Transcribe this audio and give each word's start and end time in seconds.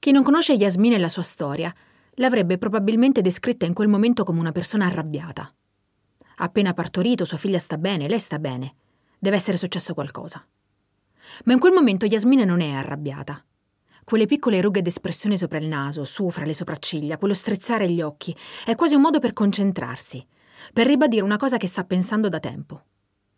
Chi 0.00 0.12
non 0.12 0.22
conosce 0.22 0.54
Yasmin 0.54 0.94
e 0.94 0.98
la 0.98 1.10
sua 1.10 1.22
storia 1.22 1.72
l'avrebbe 2.14 2.56
probabilmente 2.56 3.20
descritta 3.20 3.66
in 3.66 3.74
quel 3.74 3.86
momento 3.86 4.24
come 4.24 4.40
una 4.40 4.50
persona 4.50 4.86
arrabbiata. 4.86 5.54
Appena 6.36 6.72
partorito, 6.72 7.26
sua 7.26 7.36
figlia 7.36 7.58
sta 7.58 7.76
bene, 7.76 8.08
lei 8.08 8.18
sta 8.18 8.38
bene. 8.38 8.76
Deve 9.18 9.36
essere 9.36 9.58
successo 9.58 9.92
qualcosa. 9.92 10.42
Ma 11.44 11.52
in 11.52 11.58
quel 11.58 11.74
momento 11.74 12.06
Yasmin 12.06 12.46
non 12.46 12.62
è 12.62 12.70
arrabbiata. 12.70 13.44
Quelle 14.02 14.24
piccole 14.24 14.62
rughe 14.62 14.80
d'espressione 14.80 15.36
sopra 15.36 15.58
il 15.58 15.66
naso, 15.66 16.04
su 16.04 16.30
fra 16.30 16.46
le 16.46 16.54
sopracciglia, 16.54 17.18
quello 17.18 17.34
strizzare 17.34 17.86
gli 17.90 18.00
occhi, 18.00 18.34
è 18.64 18.74
quasi 18.76 18.94
un 18.94 19.02
modo 19.02 19.18
per 19.18 19.34
concentrarsi, 19.34 20.26
per 20.72 20.86
ribadire 20.86 21.24
una 21.24 21.36
cosa 21.36 21.58
che 21.58 21.66
sta 21.66 21.84
pensando 21.84 22.30
da 22.30 22.40
tempo. 22.40 22.84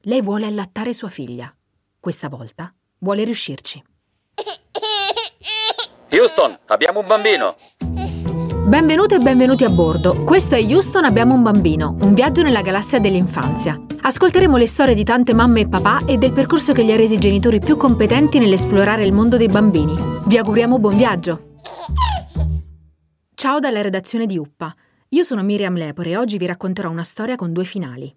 Lei 0.03 0.23
vuole 0.23 0.47
allattare 0.47 0.95
sua 0.95 1.09
figlia. 1.09 1.53
Questa 1.99 2.29
volta 2.29 2.73
vuole 2.99 3.25
riuscirci. 3.25 3.83
Houston, 6.15 6.55
abbiamo 6.67 7.01
un 7.01 7.07
bambino. 7.07 7.57
Benvenute 8.67 9.15
e 9.15 9.19
benvenuti 9.19 9.65
a 9.65 9.71
bordo. 9.71 10.25
Questo 10.25 10.55
è 10.55 10.63
Houston 10.63 11.07
Abbiamo 11.07 11.33
un 11.33 11.43
bambino, 11.43 11.97
un 12.03 12.13
viaggio 12.13 12.43
nella 12.43 12.61
galassia 12.61 13.01
dell'infanzia. 13.01 13.81
Ascolteremo 14.03 14.59
le 14.59 14.67
storie 14.67 14.95
di 14.95 15.05
tante 15.05 15.33
mamme 15.33 15.61
e 15.61 15.69
papà 15.69 16.05
e 16.05 16.19
del 16.19 16.33
percorso 16.33 16.75
che 16.75 16.83
li 16.83 16.93
ha 16.93 16.97
resi 16.97 17.19
genitori 17.19 17.61
più 17.61 17.79
competenti 17.79 18.39
nell'esplorare 18.39 19.07
il 19.07 19.13
mondo 19.15 19.39
dei 19.39 19.49
bambini. 19.49 19.97
Vi 20.27 20.37
auguriamo 20.37 20.79
buon 20.79 20.99
viaggio. 20.99 21.61
Ciao 23.35 23.59
dalla 23.59 23.81
redazione 23.81 24.27
di 24.27 24.37
Uppa. 24.37 24.75
Io 25.09 25.23
sono 25.23 25.43
Miriam 25.43 25.77
Lepore 25.77 26.11
e 26.11 26.17
oggi 26.19 26.37
vi 26.37 26.45
racconterò 26.45 26.91
una 26.91 27.05
storia 27.05 27.37
con 27.37 27.55
due 27.55 27.65
finali. 27.65 28.15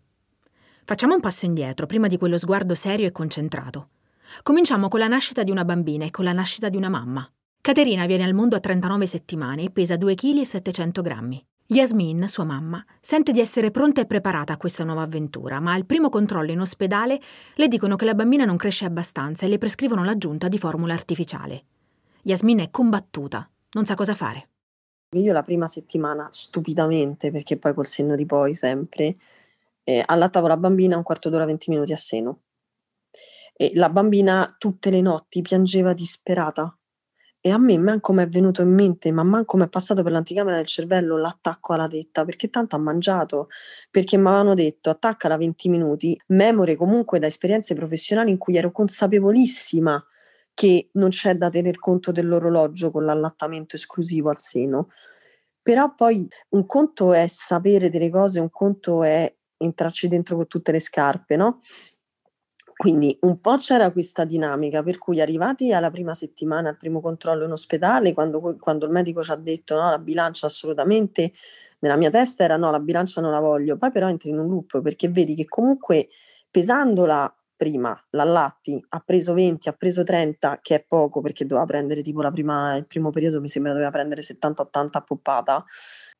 Facciamo 0.83 1.13
un 1.13 1.21
passo 1.21 1.45
indietro, 1.45 1.85
prima 1.85 2.07
di 2.07 2.17
quello 2.17 2.37
sguardo 2.37 2.75
serio 2.75 3.07
e 3.07 3.13
concentrato. 3.13 3.87
Cominciamo 4.43 4.89
con 4.89 4.99
la 4.99 5.07
nascita 5.07 5.43
di 5.43 5.51
una 5.51 5.63
bambina 5.63 6.03
e 6.03 6.11
con 6.11 6.25
la 6.25 6.33
nascita 6.33 6.67
di 6.67 6.75
una 6.75 6.89
mamma. 6.89 7.25
Caterina 7.65 8.05
viene 8.05 8.23
al 8.23 8.35
mondo 8.35 8.55
a 8.55 8.59
39 8.59 9.07
settimane 9.07 9.63
e 9.63 9.71
pesa 9.71 9.97
2 9.97 10.13
kg 10.13 10.39
700 10.43 11.01
grammi. 11.01 11.43
Yasmin, 11.65 12.27
sua 12.27 12.43
mamma, 12.43 12.85
sente 12.99 13.31
di 13.31 13.39
essere 13.39 13.71
pronta 13.71 14.01
e 14.01 14.05
preparata 14.05 14.53
a 14.53 14.57
questa 14.57 14.83
nuova 14.83 15.01
avventura, 15.01 15.59
ma 15.59 15.73
al 15.73 15.87
primo 15.87 16.09
controllo 16.09 16.51
in 16.51 16.59
ospedale 16.59 17.19
le 17.55 17.67
dicono 17.67 17.95
che 17.95 18.05
la 18.05 18.13
bambina 18.13 18.45
non 18.45 18.55
cresce 18.55 18.85
abbastanza 18.85 19.47
e 19.47 19.49
le 19.49 19.57
prescrivono 19.57 20.03
l'aggiunta 20.03 20.47
di 20.47 20.59
formula 20.59 20.93
artificiale. 20.93 21.63
Yasmin 22.21 22.59
è 22.59 22.69
combattuta, 22.69 23.49
non 23.71 23.85
sa 23.87 23.95
cosa 23.95 24.13
fare. 24.13 24.49
Io 25.15 25.33
la 25.33 25.41
prima 25.41 25.65
settimana, 25.65 26.29
stupidamente, 26.31 27.31
perché 27.31 27.57
poi 27.57 27.73
col 27.73 27.87
senno 27.87 28.13
di 28.13 28.27
poi 28.27 28.53
sempre, 28.53 29.15
eh, 29.83 30.03
allattavo 30.05 30.45
la 30.45 30.57
bambina 30.57 30.97
un 30.97 31.03
quarto 31.03 31.29
d'ora, 31.29 31.45
20 31.45 31.71
minuti 31.71 31.93
a 31.93 31.97
seno. 31.97 32.41
E 33.55 33.71
la 33.73 33.89
bambina 33.89 34.53
tutte 34.55 34.91
le 34.91 35.01
notti 35.01 35.41
piangeva 35.41 35.93
disperata 35.93 36.77
e 37.45 37.51
a 37.51 37.59
me 37.59 37.77
manco 37.77 38.11
mi 38.11 38.23
è 38.23 38.27
venuto 38.27 38.63
in 38.63 38.73
mente, 38.73 39.11
ma 39.11 39.21
manco 39.21 39.55
mi 39.55 39.65
è 39.65 39.69
passato 39.69 40.01
per 40.01 40.11
l'anticamera 40.11 40.55
del 40.55 40.65
cervello 40.65 41.15
l'attacco 41.15 41.73
alla 41.73 41.87
tetta, 41.87 42.25
perché 42.25 42.49
tanto 42.49 42.75
ha 42.75 42.79
mangiato, 42.79 43.49
perché 43.91 44.17
mi 44.17 44.25
avevano 44.25 44.55
detto 44.55 44.89
attaccala 44.89 45.37
20 45.37 45.69
minuti, 45.69 46.19
memore 46.29 46.75
comunque 46.75 47.19
da 47.19 47.27
esperienze 47.27 47.75
professionali 47.75 48.31
in 48.31 48.39
cui 48.39 48.57
ero 48.57 48.71
consapevolissima 48.71 50.03
che 50.55 50.89
non 50.93 51.09
c'è 51.09 51.35
da 51.35 51.49
tener 51.51 51.77
conto 51.77 52.11
dell'orologio 52.11 52.89
con 52.89 53.05
l'allattamento 53.05 53.75
esclusivo 53.75 54.29
al 54.29 54.37
seno. 54.39 54.87
Però 55.61 55.93
poi 55.93 56.27
un 56.49 56.65
conto 56.65 57.13
è 57.13 57.27
sapere 57.27 57.89
delle 57.89 58.09
cose, 58.09 58.39
un 58.39 58.49
conto 58.49 59.03
è 59.03 59.31
entrarci 59.57 60.07
dentro 60.07 60.35
con 60.35 60.47
tutte 60.47 60.71
le 60.71 60.79
scarpe, 60.79 61.35
no? 61.35 61.59
Quindi 62.77 63.17
un 63.21 63.39
po' 63.39 63.55
c'era 63.55 63.89
questa 63.91 64.25
dinamica 64.25 64.83
per 64.83 64.97
cui 64.97 65.21
arrivati 65.21 65.71
alla 65.71 65.89
prima 65.91 66.13
settimana, 66.13 66.69
al 66.69 66.77
primo 66.77 66.99
controllo 66.99 67.45
in 67.45 67.51
ospedale, 67.51 68.13
quando, 68.13 68.57
quando 68.59 68.85
il 68.85 68.91
medico 68.91 69.23
ci 69.23 69.31
ha 69.31 69.37
detto 69.37 69.75
no, 69.75 69.89
la 69.89 69.97
bilancia 69.97 70.47
assolutamente, 70.47 71.31
nella 71.79 71.95
mia 71.95 72.09
testa 72.09 72.43
era 72.43 72.57
no, 72.57 72.71
la 72.71 72.79
bilancia 72.79 73.21
non 73.21 73.31
la 73.31 73.39
voglio, 73.39 73.77
poi 73.77 73.91
però 73.91 74.09
entri 74.09 74.29
in 74.29 74.39
un 74.39 74.49
loop 74.49 74.81
perché 74.81 75.07
vedi 75.07 75.35
che 75.35 75.45
comunque 75.45 76.09
pesandola 76.51 77.33
prima, 77.55 77.97
l'allatti, 78.09 78.83
ha 78.89 78.99
preso 78.99 79.33
20, 79.33 79.69
ha 79.69 79.73
preso 79.73 80.03
30, 80.03 80.59
che 80.61 80.75
è 80.75 80.85
poco 80.85 81.21
perché 81.21 81.45
doveva 81.45 81.65
prendere 81.65 82.01
tipo 82.01 82.21
la 82.21 82.31
prima, 82.31 82.75
il 82.75 82.85
primo 82.85 83.09
periodo 83.09 83.39
mi 83.39 83.47
sembra 83.47 83.71
doveva 83.71 83.91
prendere 83.91 84.21
70-80 84.21 84.89
a 84.91 85.01
poppata, 85.01 85.65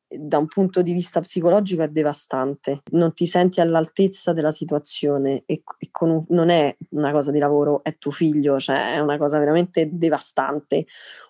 da 0.08 0.38
un 0.38 0.46
punto 0.46 0.82
di 0.82 0.92
vista 0.92 1.20
psicologico 1.20 1.82
è 1.82 1.88
devastante, 1.88 2.82
non 2.92 3.12
ti 3.12 3.26
senti 3.26 3.60
all'altezza 3.60 4.32
della 4.32 4.52
situazione 4.52 5.42
e, 5.46 5.62
e 5.78 5.90
un, 6.00 6.24
non 6.28 6.48
è 6.48 6.74
una 6.90 7.10
cosa 7.10 7.30
di 7.30 7.38
lavoro, 7.38 7.82
è 7.82 7.96
tuo 7.98 8.12
figlio, 8.12 8.58
cioè 8.58 8.94
è 8.94 8.98
una 9.00 9.18
cosa 9.18 9.38
veramente 9.38 9.88
devastante. 9.92 10.86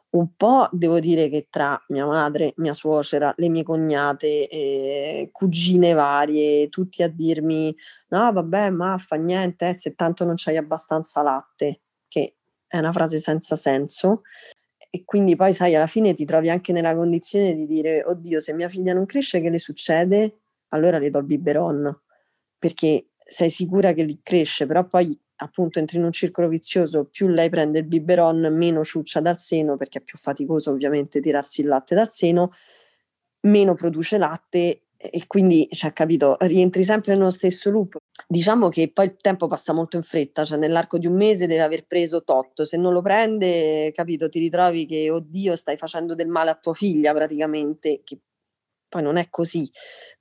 Un 0.09 0.35
po' 0.37 0.69
devo 0.73 0.99
dire 0.99 1.29
che 1.29 1.49
tra 1.51 1.79
mia 1.89 2.07
madre, 2.07 2.55
mia 2.57 2.73
suocera, 2.73 3.35
le 3.37 3.49
mie 3.49 3.63
cognate, 3.65 4.49
eh, 4.49 5.29
cugine 5.33 5.93
varie, 5.93 6.69
tutti 6.69 7.03
a 7.03 7.09
dirmi 7.09 7.75
no 8.09 8.33
vabbè 8.33 8.71
ma 8.71 8.97
fa 8.99 9.17
niente 9.17 9.69
eh, 9.69 9.75
se 9.75 9.95
tanto 9.95 10.25
non 10.25 10.35
c'hai 10.37 10.57
abbastanza 10.57 11.23
latte, 11.23 11.81
che 12.09 12.37
è 12.67 12.79
una 12.79 12.93
frase 12.93 13.19
senza 13.19 13.57
senso, 13.57 14.23
e 14.91 15.05
quindi 15.05 15.37
poi 15.37 15.53
sai 15.53 15.75
alla 15.75 15.87
fine 15.87 16.15
ti 16.15 16.25
trovi 16.25 16.51
anche 16.51 16.73
nella 16.73 16.95
condizione 16.95 17.55
di 17.55 17.67
dire 17.67 18.05
oddio 18.05 18.41
se 18.41 18.53
mia 18.53 18.69
figlia 18.69 18.93
non 18.93 19.07
cresce 19.07 19.41
che 19.41 19.51
le 19.51 19.59
succede? 19.59 20.41
Allora 20.69 20.99
le 20.99 21.11
do 21.11 21.19
il 21.19 21.25
biberon 21.25 22.01
perché 22.59 23.09
sei 23.17 23.51
sicura 23.51 23.93
che 23.93 24.03
li 24.03 24.21
cresce 24.23 24.67
però 24.67 24.87
poi 24.87 25.19
appunto 25.37 25.79
entri 25.79 25.99
in 25.99 26.05
un 26.05 26.13
circolo 26.13 26.49
vizioso 26.49 27.05
più 27.05 27.29
lei 27.29 27.51
prende 27.51 27.81
il 27.81 27.87
biberon 27.87 28.55
meno 28.57 28.83
ciuccia 28.85 29.21
dal 29.21 29.37
seno 29.37 29.77
perché 29.77 29.99
è 29.99 30.03
più 30.03 30.17
faticoso 30.17 30.71
ovviamente 30.71 31.21
tirarsi 31.21 31.61
il 31.61 31.67
latte 31.67 31.95
dal 31.95 32.09
seno 32.09 32.53
meno 33.41 33.75
produce 33.75 34.19
latte 34.19 34.86
e 34.97 35.27
quindi, 35.27 35.69
cioè, 35.73 35.93
capito, 35.93 36.37
rientri 36.41 36.85
sempre 36.85 37.15
nello 37.15 37.31
stesso 37.31 37.71
loop. 37.71 37.97
Diciamo 38.27 38.69
che 38.69 38.91
poi 38.91 39.07
il 39.07 39.17
tempo 39.21 39.47
passa 39.47 39.73
molto 39.73 39.97
in 39.97 40.03
fretta, 40.03 40.45
cioè 40.45 40.59
nell'arco 40.59 40.99
di 40.99 41.07
un 41.07 41.15
mese 41.15 41.47
deve 41.47 41.63
aver 41.63 41.87
preso 41.87 42.25
tot, 42.25 42.63
se 42.63 42.77
non 42.77 42.93
lo 42.93 43.03
prende, 43.03 43.93
capito, 43.93 44.29
ti 44.29 44.39
ritrovi 44.39 44.87
che, 44.87 45.11
oddio, 45.11 45.55
stai 45.57 45.77
facendo 45.77 46.15
del 46.15 46.29
male 46.29 46.51
a 46.51 46.55
tua 46.55 46.75
figlia 46.75 47.13
praticamente, 47.13 48.01
che 48.05 48.19
poi 48.89 49.03
non 49.03 49.17
è 49.17 49.29
così, 49.31 49.71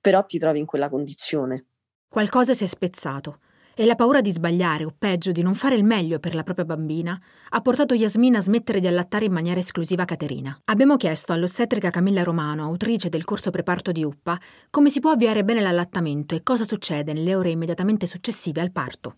però 0.00 0.24
ti 0.24 0.38
trovi 0.38 0.58
in 0.58 0.66
quella 0.66 0.88
condizione. 0.88 1.66
Qualcosa 2.08 2.54
si 2.54 2.64
è 2.64 2.66
spezzato 2.66 3.40
e 3.78 3.84
la 3.84 3.94
paura 3.94 4.22
di 4.22 4.30
sbagliare 4.30 4.84
o 4.84 4.94
peggio 4.96 5.32
di 5.32 5.42
non 5.42 5.54
fare 5.54 5.74
il 5.74 5.84
meglio 5.84 6.18
per 6.18 6.34
la 6.34 6.42
propria 6.42 6.64
bambina 6.64 7.20
ha 7.50 7.60
portato 7.60 7.92
Yasmin 7.92 8.36
a 8.36 8.40
smettere 8.40 8.80
di 8.80 8.86
allattare 8.86 9.26
in 9.26 9.32
maniera 9.32 9.60
esclusiva 9.60 10.06
Caterina. 10.06 10.58
Abbiamo 10.64 10.96
chiesto 10.96 11.34
all'ostetrica 11.34 11.90
Camilla 11.90 12.22
Romano, 12.22 12.64
autrice 12.64 13.10
del 13.10 13.24
corso 13.24 13.50
preparto 13.50 13.92
di 13.92 14.02
UPPA, 14.02 14.40
come 14.70 14.88
si 14.88 15.00
può 15.00 15.10
avviare 15.10 15.44
bene 15.44 15.60
l'allattamento 15.60 16.34
e 16.34 16.42
cosa 16.42 16.64
succede 16.64 17.12
nelle 17.12 17.34
ore 17.34 17.50
immediatamente 17.50 18.06
successive 18.06 18.62
al 18.62 18.72
parto. 18.72 19.14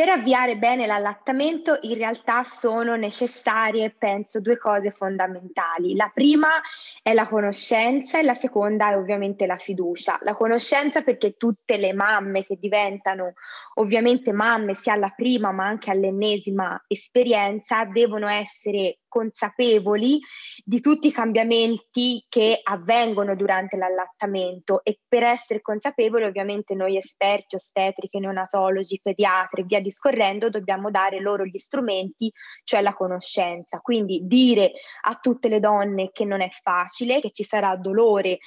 Per 0.00 0.08
avviare 0.08 0.56
bene 0.56 0.86
l'allattamento 0.86 1.76
in 1.82 1.92
realtà 1.92 2.42
sono 2.42 2.96
necessarie, 2.96 3.90
penso, 3.90 4.40
due 4.40 4.56
cose 4.56 4.92
fondamentali. 4.92 5.94
La 5.94 6.10
prima 6.10 6.58
è 7.02 7.12
la 7.12 7.28
conoscenza 7.28 8.18
e 8.18 8.22
la 8.22 8.32
seconda 8.32 8.92
è 8.92 8.96
ovviamente 8.96 9.44
la 9.44 9.58
fiducia. 9.58 10.18
La 10.22 10.32
conoscenza 10.32 11.02
perché 11.02 11.36
tutte 11.36 11.76
le 11.76 11.92
mamme 11.92 12.46
che 12.46 12.56
diventano 12.58 13.34
ovviamente 13.74 14.32
mamme 14.32 14.72
sia 14.72 14.94
alla 14.94 15.12
prima 15.14 15.52
ma 15.52 15.66
anche 15.66 15.90
all'ennesima 15.90 16.82
esperienza 16.86 17.84
devono 17.84 18.26
essere 18.26 19.00
consapevoli 19.10 20.18
di 20.64 20.80
tutti 20.80 21.08
i 21.08 21.12
cambiamenti 21.12 22.24
che 22.28 22.60
avvengono 22.62 23.36
durante 23.36 23.76
l'allattamento 23.76 24.82
e 24.82 25.00
per 25.06 25.24
essere 25.24 25.60
consapevoli 25.60 26.24
ovviamente 26.24 26.74
noi 26.74 26.96
esperti, 26.96 27.56
ostetriche, 27.56 28.18
neonatologi, 28.18 29.00
pediatri, 29.02 29.64
via 29.64 29.80
discorrendo, 29.80 30.48
dobbiamo 30.48 30.90
dare 30.90 31.20
loro 31.20 31.44
gli 31.44 31.58
strumenti, 31.58 32.32
cioè 32.64 32.80
la 32.80 32.94
conoscenza. 32.94 33.80
Quindi 33.80 34.20
dire 34.24 34.72
a 35.02 35.18
tutte 35.20 35.48
le 35.48 35.60
donne 35.60 36.10
che 36.12 36.24
non 36.24 36.40
è 36.40 36.48
facile, 36.48 37.20
che 37.20 37.32
ci 37.32 37.42
sarà 37.42 37.76
dolore, 37.76 38.38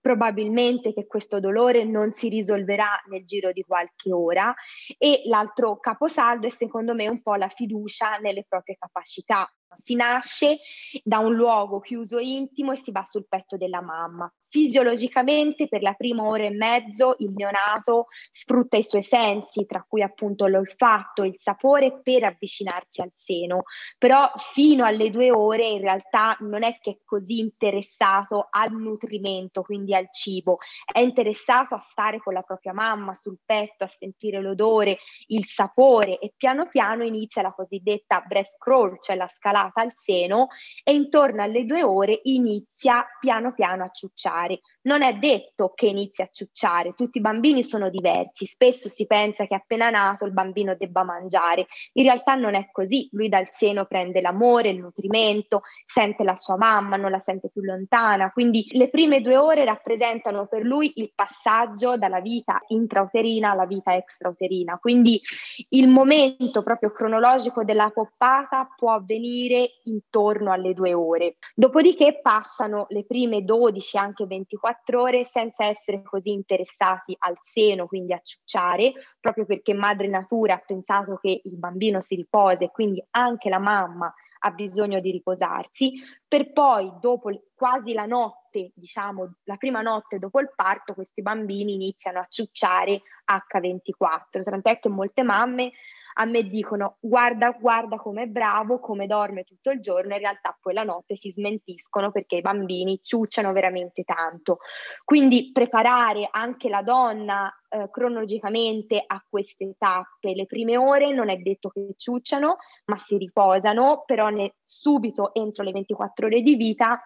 probabilmente 0.00 0.92
che 0.94 1.06
questo 1.06 1.40
dolore 1.40 1.84
non 1.84 2.12
si 2.12 2.28
risolverà 2.28 3.02
nel 3.08 3.24
giro 3.24 3.52
di 3.52 3.62
qualche 3.62 4.12
ora 4.12 4.54
e 4.96 5.22
l'altro 5.26 5.78
caposaldo 5.78 6.46
è 6.46 6.50
secondo 6.50 6.94
me 6.94 7.08
un 7.08 7.20
po' 7.20 7.34
la 7.34 7.48
fiducia 7.48 8.16
nelle 8.18 8.44
proprie 8.48 8.76
capacità. 8.78 9.50
Si 9.74 9.94
nasce 9.94 10.58
da 11.02 11.18
un 11.18 11.34
luogo 11.34 11.80
chiuso 11.80 12.18
intimo 12.18 12.72
e 12.72 12.76
si 12.76 12.90
va 12.90 13.04
sul 13.04 13.26
petto 13.28 13.56
della 13.56 13.80
mamma. 13.80 14.32
fisiologicamente 14.48 15.68
per 15.68 15.82
la 15.82 15.92
prima 15.92 16.24
ora 16.24 16.44
e 16.44 16.50
mezzo 16.50 17.16
il 17.18 17.32
neonato 17.34 18.06
sfrutta 18.30 18.76
i 18.76 18.82
suoi 18.82 19.02
sensi, 19.02 19.66
tra 19.66 19.84
cui 19.86 20.02
appunto 20.02 20.46
l'olfatto, 20.46 21.22
il 21.22 21.38
sapore, 21.38 22.00
per 22.02 22.24
avvicinarsi 22.24 23.00
al 23.00 23.10
seno, 23.14 23.62
però 23.98 24.30
fino 24.36 24.84
alle 24.84 25.10
due 25.10 25.30
ore 25.30 25.66
in 25.66 25.80
realtà 25.80 26.36
non 26.40 26.62
è 26.62 26.78
che 26.80 26.90
è 26.90 26.98
così 27.04 27.38
interessato 27.40 28.46
al 28.50 28.72
nutrimento, 28.72 29.62
quindi 29.62 29.94
al 29.94 30.08
cibo, 30.10 30.58
è 30.90 31.00
interessato 31.00 31.74
a 31.74 31.78
stare 31.78 32.18
con 32.18 32.32
la 32.32 32.42
propria 32.42 32.72
mamma 32.72 33.14
sul 33.14 33.38
petto, 33.44 33.84
a 33.84 33.88
sentire 33.88 34.40
l'odore, 34.40 34.98
il 35.28 35.46
sapore 35.46 36.18
e 36.18 36.32
piano 36.36 36.66
piano 36.68 37.04
inizia 37.04 37.42
la 37.42 37.52
cosiddetta 37.52 38.24
breast 38.26 38.56
crawl, 38.58 38.98
cioè 39.00 39.16
la 39.16 39.28
scalata 39.28 39.56
al 39.72 39.92
seno 39.94 40.48
e 40.84 40.92
intorno 40.92 41.42
alle 41.42 41.64
due 41.64 41.82
ore 41.82 42.20
inizia 42.24 43.04
piano 43.18 43.52
piano 43.52 43.84
a 43.84 43.90
ciucciare 43.90 44.60
non 44.88 45.02
è 45.02 45.12
detto 45.12 45.72
che 45.74 45.86
inizi 45.86 46.22
a 46.22 46.30
ciucciare, 46.32 46.94
tutti 46.94 47.18
i 47.18 47.20
bambini 47.20 47.62
sono 47.62 47.90
diversi, 47.90 48.46
spesso 48.46 48.88
si 48.88 49.06
pensa 49.06 49.46
che 49.46 49.54
appena 49.54 49.90
nato 49.90 50.24
il 50.24 50.32
bambino 50.32 50.74
debba 50.74 51.04
mangiare, 51.04 51.66
in 51.92 52.04
realtà 52.04 52.34
non 52.34 52.54
è 52.54 52.70
così, 52.72 53.06
lui 53.12 53.28
dal 53.28 53.48
seno 53.50 53.84
prende 53.84 54.22
l'amore, 54.22 54.70
il 54.70 54.78
nutrimento, 54.78 55.60
sente 55.84 56.24
la 56.24 56.36
sua 56.36 56.56
mamma, 56.56 56.96
non 56.96 57.10
la 57.10 57.18
sente 57.18 57.50
più 57.50 57.60
lontana, 57.60 58.32
quindi 58.32 58.66
le 58.70 58.88
prime 58.88 59.20
due 59.20 59.36
ore 59.36 59.66
rappresentano 59.66 60.46
per 60.46 60.62
lui 60.62 60.90
il 60.96 61.12
passaggio 61.14 61.98
dalla 61.98 62.20
vita 62.20 62.62
intrauterina 62.68 63.50
alla 63.50 63.66
vita 63.66 63.94
extrauterina, 63.94 64.78
quindi 64.78 65.20
il 65.68 65.88
momento 65.88 66.62
proprio 66.62 66.92
cronologico 66.92 67.62
della 67.62 67.90
poppata 67.90 68.66
può 68.74 68.92
avvenire 68.92 69.80
intorno 69.84 70.50
alle 70.50 70.72
due 70.72 70.94
ore, 70.94 71.36
dopodiché 71.54 72.20
passano 72.22 72.86
le 72.88 73.04
prime 73.04 73.44
12, 73.44 73.98
anche 73.98 74.24
24 74.24 74.76
24 74.88 75.00
ore 75.00 75.24
senza 75.24 75.66
essere 75.66 76.02
così 76.02 76.30
interessati 76.30 77.14
al 77.18 77.36
seno, 77.40 77.86
quindi 77.86 78.12
a 78.12 78.20
ciucciare, 78.22 78.92
proprio 79.20 79.44
perché 79.44 79.74
madre 79.74 80.08
natura 80.08 80.54
ha 80.54 80.62
pensato 80.64 81.16
che 81.16 81.40
il 81.44 81.56
bambino 81.56 82.00
si 82.00 82.14
riposa 82.14 82.64
e 82.64 82.70
quindi 82.70 83.04
anche 83.10 83.48
la 83.48 83.58
mamma 83.58 84.12
ha 84.40 84.50
bisogno 84.52 85.00
di 85.00 85.10
riposarsi, 85.10 85.94
per 86.26 86.52
poi 86.52 86.92
dopo 87.00 87.28
quasi 87.54 87.92
la 87.92 88.06
notte, 88.06 88.70
diciamo 88.74 89.34
la 89.44 89.56
prima 89.56 89.82
notte 89.82 90.20
dopo 90.20 90.38
il 90.38 90.52
parto, 90.54 90.94
questi 90.94 91.22
bambini 91.22 91.74
iniziano 91.74 92.20
a 92.20 92.26
ciucciare 92.28 93.02
H24, 93.26 94.44
tant'è 94.44 94.78
che 94.78 94.88
molte 94.88 95.24
mamme 95.24 95.72
a 96.20 96.24
me 96.24 96.42
dicono 96.42 96.96
guarda, 97.00 97.52
guarda 97.52 97.96
come 97.96 98.24
è 98.24 98.26
bravo, 98.26 98.80
come 98.80 99.06
dorme 99.06 99.44
tutto 99.44 99.70
il 99.70 99.80
giorno, 99.80 100.14
in 100.14 100.20
realtà 100.20 100.56
poi 100.60 100.74
la 100.74 100.82
notte 100.82 101.16
si 101.16 101.30
smentiscono 101.30 102.10
perché 102.10 102.36
i 102.36 102.40
bambini 102.40 103.00
ciucciano 103.02 103.52
veramente 103.52 104.02
tanto. 104.02 104.58
Quindi 105.04 105.50
preparare 105.52 106.28
anche 106.30 106.68
la 106.68 106.82
donna 106.82 107.48
eh, 107.68 107.88
cronologicamente 107.90 109.02
a 109.06 109.24
queste 109.28 109.74
tappe, 109.78 110.34
le 110.34 110.46
prime 110.46 110.76
ore 110.76 111.12
non 111.12 111.30
è 111.30 111.36
detto 111.36 111.68
che 111.68 111.94
ciucciano, 111.96 112.56
ma 112.86 112.96
si 112.96 113.16
riposano, 113.16 114.02
però 114.04 114.28
ne, 114.28 114.56
subito 114.64 115.32
entro 115.34 115.62
le 115.62 115.72
24 115.72 116.26
ore 116.26 116.40
di 116.42 116.56
vita 116.56 117.00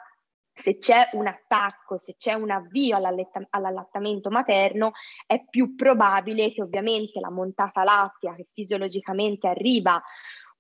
se 0.55 0.79
c'è 0.79 1.09
un 1.13 1.27
attacco, 1.27 1.99
se 1.99 2.15
c'è 2.17 2.35
un 2.35 2.51
avvio 2.51 2.97
all'allattamento 2.97 4.31
materno, 4.31 4.93
è 5.27 5.43
più 5.49 5.75
probabile 5.75 6.53
che 6.53 6.63
ovviamente 6.63 7.21
la 7.21 7.31
montata 7.31 7.83
lattea 7.85 8.35
che 8.35 8.49
fisiologicamente 8.53 9.49
arriva 9.49 10.03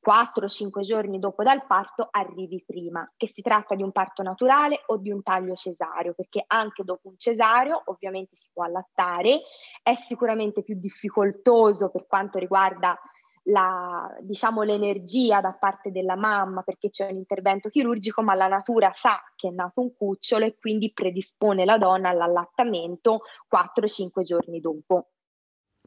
4-5 0.05 0.81
giorni 0.81 1.21
dopo 1.21 1.45
dal 1.45 1.65
parto 1.65 2.09
arrivi 2.11 2.65
prima, 2.67 3.09
che 3.17 3.29
si 3.29 3.41
tratta 3.41 3.77
di 3.77 3.85
un 3.85 3.93
parto 3.93 4.23
naturale 4.23 4.83
o 4.87 4.97
di 4.97 5.13
un 5.13 5.23
taglio 5.23 5.55
cesareo, 5.55 6.13
perché 6.13 6.43
anche 6.45 6.83
dopo 6.83 7.09
un 7.09 7.15
cesareo 7.17 7.83
ovviamente 7.85 8.35
si 8.35 8.49
può 8.53 8.65
allattare, 8.65 9.43
è 9.81 9.95
sicuramente 9.95 10.65
più 10.65 10.75
difficoltoso 10.77 11.91
per 11.91 12.07
quanto 12.09 12.39
riguarda 12.39 12.99
la, 13.45 14.15
diciamo, 14.21 14.63
l'energia 14.63 15.41
da 15.41 15.53
parte 15.53 15.91
della 15.91 16.17
mamma 16.17 16.63
perché 16.63 16.91
c'è 16.91 17.11
un 17.11 17.17
intervento 17.17 17.69
chirurgico, 17.69 18.23
ma 18.23 18.35
la 18.35 18.49
natura 18.49 18.93
sa 18.95 19.21
che 19.35 19.49
è 19.49 19.51
nato 19.51 19.81
un 19.81 19.95
cucciolo 19.95 20.45
e 20.45 20.57
quindi 20.59 20.93
predispone 20.93 21.65
la 21.65 21.79
donna 21.79 22.11
all'allattamento 22.11 23.23
4-5 23.49 24.23
giorni 24.23 24.61
dopo. 24.61 25.09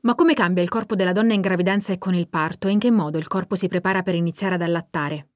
Ma 0.01 0.15
come 0.15 0.33
cambia 0.33 0.61
il 0.61 0.69
corpo 0.69 0.95
della 0.95 1.13
donna 1.13 1.33
in 1.33 1.41
gravidanza 1.41 1.91
e 1.93 1.97
con 1.97 2.13
il 2.13 2.29
parto 2.29 2.67
in 2.67 2.79
che 2.79 2.91
modo 2.91 3.17
il 3.17 3.27
corpo 3.27 3.55
si 3.55 3.67
prepara 3.67 4.03
per 4.03 4.15
iniziare 4.15 4.55
ad 4.55 4.61
allattare? 4.61 5.29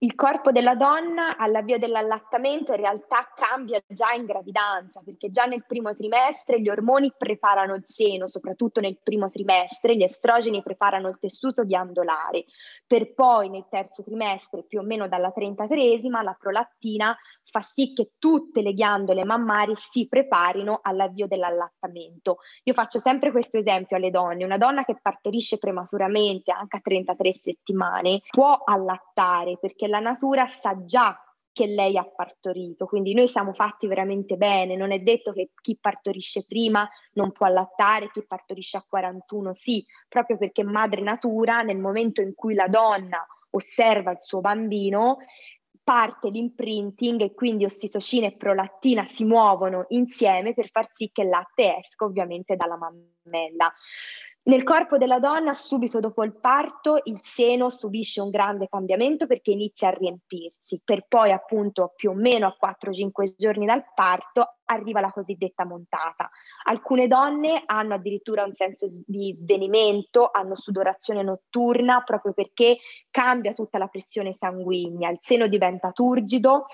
Il 0.00 0.14
corpo 0.14 0.52
della 0.52 0.76
donna 0.76 1.36
all'avvio 1.36 1.76
dell'allattamento 1.76 2.70
in 2.70 2.78
realtà 2.78 3.32
cambia 3.34 3.82
già 3.84 4.12
in 4.12 4.26
gravidanza, 4.26 5.02
perché 5.04 5.28
già 5.32 5.44
nel 5.46 5.64
primo 5.66 5.96
trimestre 5.96 6.60
gli 6.60 6.68
ormoni 6.68 7.12
preparano 7.18 7.74
il 7.74 7.82
seno, 7.84 8.28
soprattutto 8.28 8.80
nel 8.80 9.00
primo 9.02 9.28
trimestre, 9.28 9.96
gli 9.96 10.04
estrogeni 10.04 10.62
preparano 10.62 11.08
il 11.08 11.18
tessuto 11.18 11.64
ghiandolare, 11.64 12.44
per 12.86 13.12
poi 13.12 13.48
nel 13.48 13.66
terzo 13.68 14.04
trimestre, 14.04 14.62
più 14.62 14.78
o 14.78 14.84
meno 14.84 15.08
dalla 15.08 15.32
33esima, 15.36 16.22
la 16.22 16.36
prolattina 16.38 17.16
fa 17.50 17.60
sì 17.62 17.92
che 17.92 18.12
tutte 18.18 18.62
le 18.62 18.72
ghiandole 18.72 19.24
mammari 19.24 19.74
si 19.76 20.06
preparino 20.08 20.80
all'avvio 20.82 21.26
dell'allattamento. 21.26 22.38
Io 22.64 22.74
faccio 22.74 22.98
sempre 22.98 23.30
questo 23.30 23.58
esempio 23.58 23.96
alle 23.96 24.10
donne, 24.10 24.44
una 24.44 24.58
donna 24.58 24.84
che 24.84 24.98
partorisce 25.00 25.58
prematuramente, 25.58 26.52
anche 26.52 26.76
a 26.76 26.80
33 26.80 27.32
settimane, 27.32 28.20
può 28.30 28.62
allattare 28.64 29.58
perché 29.58 29.86
la 29.86 30.00
natura 30.00 30.46
sa 30.46 30.76
già 30.84 31.20
che 31.58 31.66
lei 31.66 31.96
ha 31.96 32.04
partorito, 32.04 32.86
quindi 32.86 33.14
noi 33.14 33.26
siamo 33.26 33.52
fatti 33.52 33.88
veramente 33.88 34.36
bene, 34.36 34.76
non 34.76 34.92
è 34.92 35.00
detto 35.00 35.32
che 35.32 35.50
chi 35.60 35.76
partorisce 35.76 36.44
prima 36.46 36.88
non 37.14 37.32
può 37.32 37.46
allattare, 37.46 38.10
chi 38.10 38.24
partorisce 38.24 38.76
a 38.76 38.84
41 38.88 39.54
sì, 39.54 39.84
proprio 40.08 40.38
perché 40.38 40.62
madre 40.62 41.00
natura 41.00 41.62
nel 41.62 41.78
momento 41.78 42.20
in 42.20 42.32
cui 42.36 42.54
la 42.54 42.68
donna 42.68 43.26
osserva 43.50 44.12
il 44.12 44.20
suo 44.20 44.40
bambino 44.40 45.16
parte 45.88 46.28
l'imprinting 46.28 47.22
e 47.22 47.32
quindi 47.32 47.64
ossitocina 47.64 48.26
e 48.26 48.36
prolattina 48.36 49.06
si 49.06 49.24
muovono 49.24 49.86
insieme 49.88 50.52
per 50.52 50.68
far 50.70 50.86
sì 50.90 51.08
che 51.10 51.22
il 51.22 51.30
latte 51.30 51.78
esca 51.78 52.04
ovviamente 52.04 52.56
dalla 52.56 52.76
mammella. 52.76 53.72
Nel 54.48 54.62
corpo 54.62 54.96
della 54.96 55.18
donna, 55.18 55.52
subito 55.52 56.00
dopo 56.00 56.24
il 56.24 56.34
parto, 56.34 57.00
il 57.04 57.18
seno 57.20 57.68
subisce 57.68 58.22
un 58.22 58.30
grande 58.30 58.66
cambiamento 58.66 59.26
perché 59.26 59.50
inizia 59.50 59.88
a 59.88 59.90
riempirsi, 59.90 60.80
per 60.82 61.04
poi 61.06 61.32
appunto 61.32 61.92
più 61.94 62.12
o 62.12 62.14
meno 62.14 62.46
a 62.46 62.56
4-5 62.58 63.34
giorni 63.36 63.66
dal 63.66 63.84
parto 63.94 64.54
arriva 64.64 65.00
la 65.00 65.12
cosiddetta 65.12 65.66
montata. 65.66 66.30
Alcune 66.64 67.08
donne 67.08 67.62
hanno 67.66 67.92
addirittura 67.92 68.44
un 68.44 68.54
senso 68.54 68.86
di 69.04 69.36
svenimento, 69.38 70.30
hanno 70.32 70.56
sudorazione 70.56 71.22
notturna 71.22 72.00
proprio 72.00 72.32
perché 72.32 72.78
cambia 73.10 73.52
tutta 73.52 73.76
la 73.76 73.88
pressione 73.88 74.32
sanguigna, 74.32 75.10
il 75.10 75.18
seno 75.20 75.46
diventa 75.46 75.90
turgido, 75.90 76.68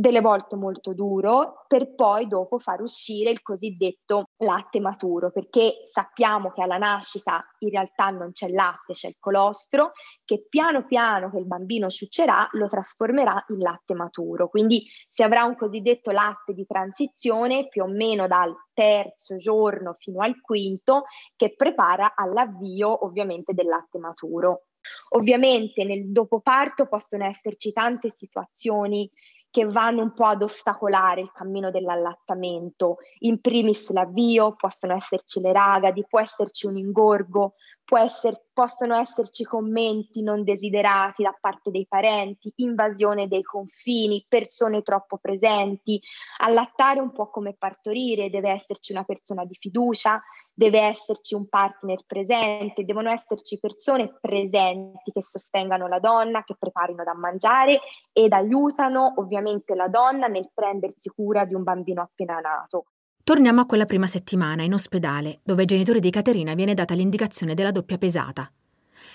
delle 0.00 0.22
volte 0.22 0.56
molto 0.56 0.94
duro, 0.94 1.64
per 1.68 1.94
poi 1.94 2.26
dopo 2.26 2.58
far 2.58 2.80
uscire 2.80 3.30
il 3.30 3.42
cosiddetto 3.42 4.30
latte 4.38 4.80
maturo, 4.80 5.30
perché 5.30 5.82
sappiamo 5.84 6.52
che 6.52 6.62
alla 6.62 6.78
nascita 6.78 7.44
in 7.58 7.68
realtà 7.68 8.08
non 8.08 8.32
c'è 8.32 8.48
latte, 8.48 8.94
c'è 8.94 9.08
il 9.08 9.16
colostro, 9.18 9.90
che 10.24 10.46
piano 10.48 10.86
piano 10.86 11.30
che 11.30 11.36
il 11.36 11.46
bambino 11.46 11.90
ciuccerà 11.90 12.48
lo 12.52 12.66
trasformerà 12.66 13.44
in 13.48 13.58
latte 13.58 13.92
maturo. 13.92 14.48
Quindi 14.48 14.86
si 15.10 15.22
avrà 15.22 15.44
un 15.44 15.54
cosiddetto 15.54 16.12
latte 16.12 16.54
di 16.54 16.64
transizione 16.64 17.68
più 17.68 17.82
o 17.82 17.86
meno 17.86 18.26
dal 18.26 18.54
terzo 18.72 19.36
giorno 19.36 19.96
fino 19.98 20.22
al 20.22 20.40
quinto 20.40 21.04
che 21.36 21.54
prepara 21.54 22.14
all'avvio 22.16 23.04
ovviamente 23.04 23.52
del 23.52 23.66
latte 23.66 23.98
maturo. 23.98 24.62
Ovviamente 25.10 25.84
nel 25.84 26.10
dopoparto 26.10 26.86
possono 26.86 27.26
esserci 27.26 27.70
tante 27.70 28.10
situazioni 28.10 29.10
che 29.50 29.66
vanno 29.66 30.02
un 30.02 30.12
po' 30.12 30.26
ad 30.26 30.42
ostacolare 30.42 31.20
il 31.20 31.32
cammino 31.32 31.70
dell'allattamento. 31.70 32.98
In 33.20 33.40
primis 33.40 33.90
l'avvio, 33.90 34.54
possono 34.54 34.94
esserci 34.94 35.40
le 35.40 35.52
ragadi, 35.52 36.06
può 36.08 36.20
esserci 36.20 36.66
un 36.66 36.76
ingorgo, 36.76 37.54
esser, 37.96 38.34
possono 38.52 38.96
esserci 38.96 39.44
commenti 39.44 40.22
non 40.22 40.44
desiderati 40.44 41.22
da 41.22 41.36
parte 41.38 41.70
dei 41.70 41.86
parenti, 41.88 42.52
invasione 42.56 43.28
dei 43.28 43.42
confini, 43.42 44.24
persone 44.28 44.82
troppo 44.82 45.18
presenti. 45.18 46.00
Allattare 46.38 47.00
un 47.00 47.12
po' 47.12 47.30
come 47.30 47.54
partorire, 47.58 48.30
deve 48.30 48.50
esserci 48.50 48.92
una 48.92 49.04
persona 49.04 49.44
di 49.44 49.56
fiducia, 49.58 50.22
deve 50.52 50.80
esserci 50.80 51.34
un 51.34 51.48
partner 51.48 52.04
presente, 52.06 52.84
devono 52.84 53.10
esserci 53.10 53.58
persone 53.58 54.18
presenti 54.20 55.10
che 55.12 55.22
sostengano 55.22 55.88
la 55.88 55.98
donna, 55.98 56.44
che 56.44 56.56
preparino 56.58 57.02
da 57.02 57.14
mangiare 57.14 57.80
ed 58.12 58.32
aiutano 58.32 59.14
ovviamente 59.16 59.74
la 59.74 59.88
donna 59.88 60.26
nel 60.26 60.50
prendersi 60.52 61.08
cura 61.08 61.44
di 61.44 61.54
un 61.54 61.62
bambino 61.62 62.02
appena 62.02 62.40
nato. 62.40 62.84
Torniamo 63.30 63.60
a 63.60 63.64
quella 63.64 63.86
prima 63.86 64.08
settimana 64.08 64.64
in 64.64 64.74
ospedale, 64.74 65.38
dove 65.44 65.60
ai 65.60 65.66
genitori 65.68 66.00
di 66.00 66.10
Caterina 66.10 66.54
viene 66.54 66.74
data 66.74 66.94
l'indicazione 66.94 67.54
della 67.54 67.70
doppia 67.70 67.96
pesata. 67.96 68.50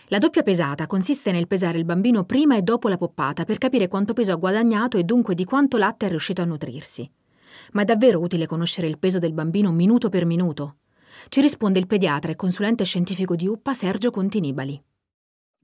La 0.05 0.19
doppia 0.19 0.41
pesata 0.41 0.87
consiste 0.87 1.33
nel 1.33 1.47
pesare 1.47 1.79
il 1.79 1.83
bambino 1.83 2.23
prima 2.23 2.55
e 2.55 2.61
dopo 2.61 2.87
la 2.87 2.95
poppata 2.95 3.43
per 3.43 3.57
capire 3.57 3.89
quanto 3.89 4.13
peso 4.13 4.31
ha 4.31 4.37
guadagnato 4.37 4.95
e 4.95 5.03
dunque 5.03 5.35
di 5.35 5.43
quanto 5.43 5.75
latte 5.75 6.05
è 6.05 6.09
riuscito 6.09 6.41
a 6.41 6.45
nutrirsi. 6.45 7.11
Ma 7.73 7.81
è 7.81 7.83
davvero 7.83 8.21
utile 8.21 8.45
conoscere 8.45 8.87
il 8.87 8.99
peso 8.99 9.19
del 9.19 9.33
bambino 9.33 9.73
minuto 9.73 10.07
per 10.07 10.23
minuto? 10.23 10.77
Ci 11.27 11.41
risponde 11.41 11.79
il 11.79 11.87
pediatra 11.87 12.31
e 12.31 12.37
consulente 12.37 12.85
scientifico 12.85 13.35
di 13.35 13.47
UPPA 13.47 13.73
Sergio 13.73 14.11
Continibali. 14.11 14.81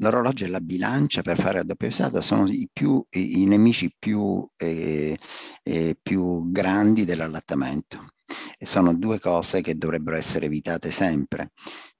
L'orologio 0.01 0.43
e 0.43 0.49
la 0.49 0.59
bilancia 0.59 1.21
per 1.21 1.39
fare 1.39 1.59
la 1.59 1.63
doppia 1.63 1.87
pesata 1.87 2.19
sono 2.19 2.49
i, 2.49 2.67
più, 2.69 3.01
i, 3.11 3.45
nemici 3.45 3.95
più, 3.97 4.45
eh, 4.57 5.17
eh, 5.63 5.97
più 6.01 6.51
grandi 6.51 7.05
dell'allattamento. 7.05 8.07
E 8.57 8.65
sono 8.65 8.93
due 8.93 9.19
cose 9.19 9.61
che 9.61 9.75
dovrebbero 9.75 10.15
essere 10.17 10.45
evitate 10.45 10.91
sempre 10.91 11.51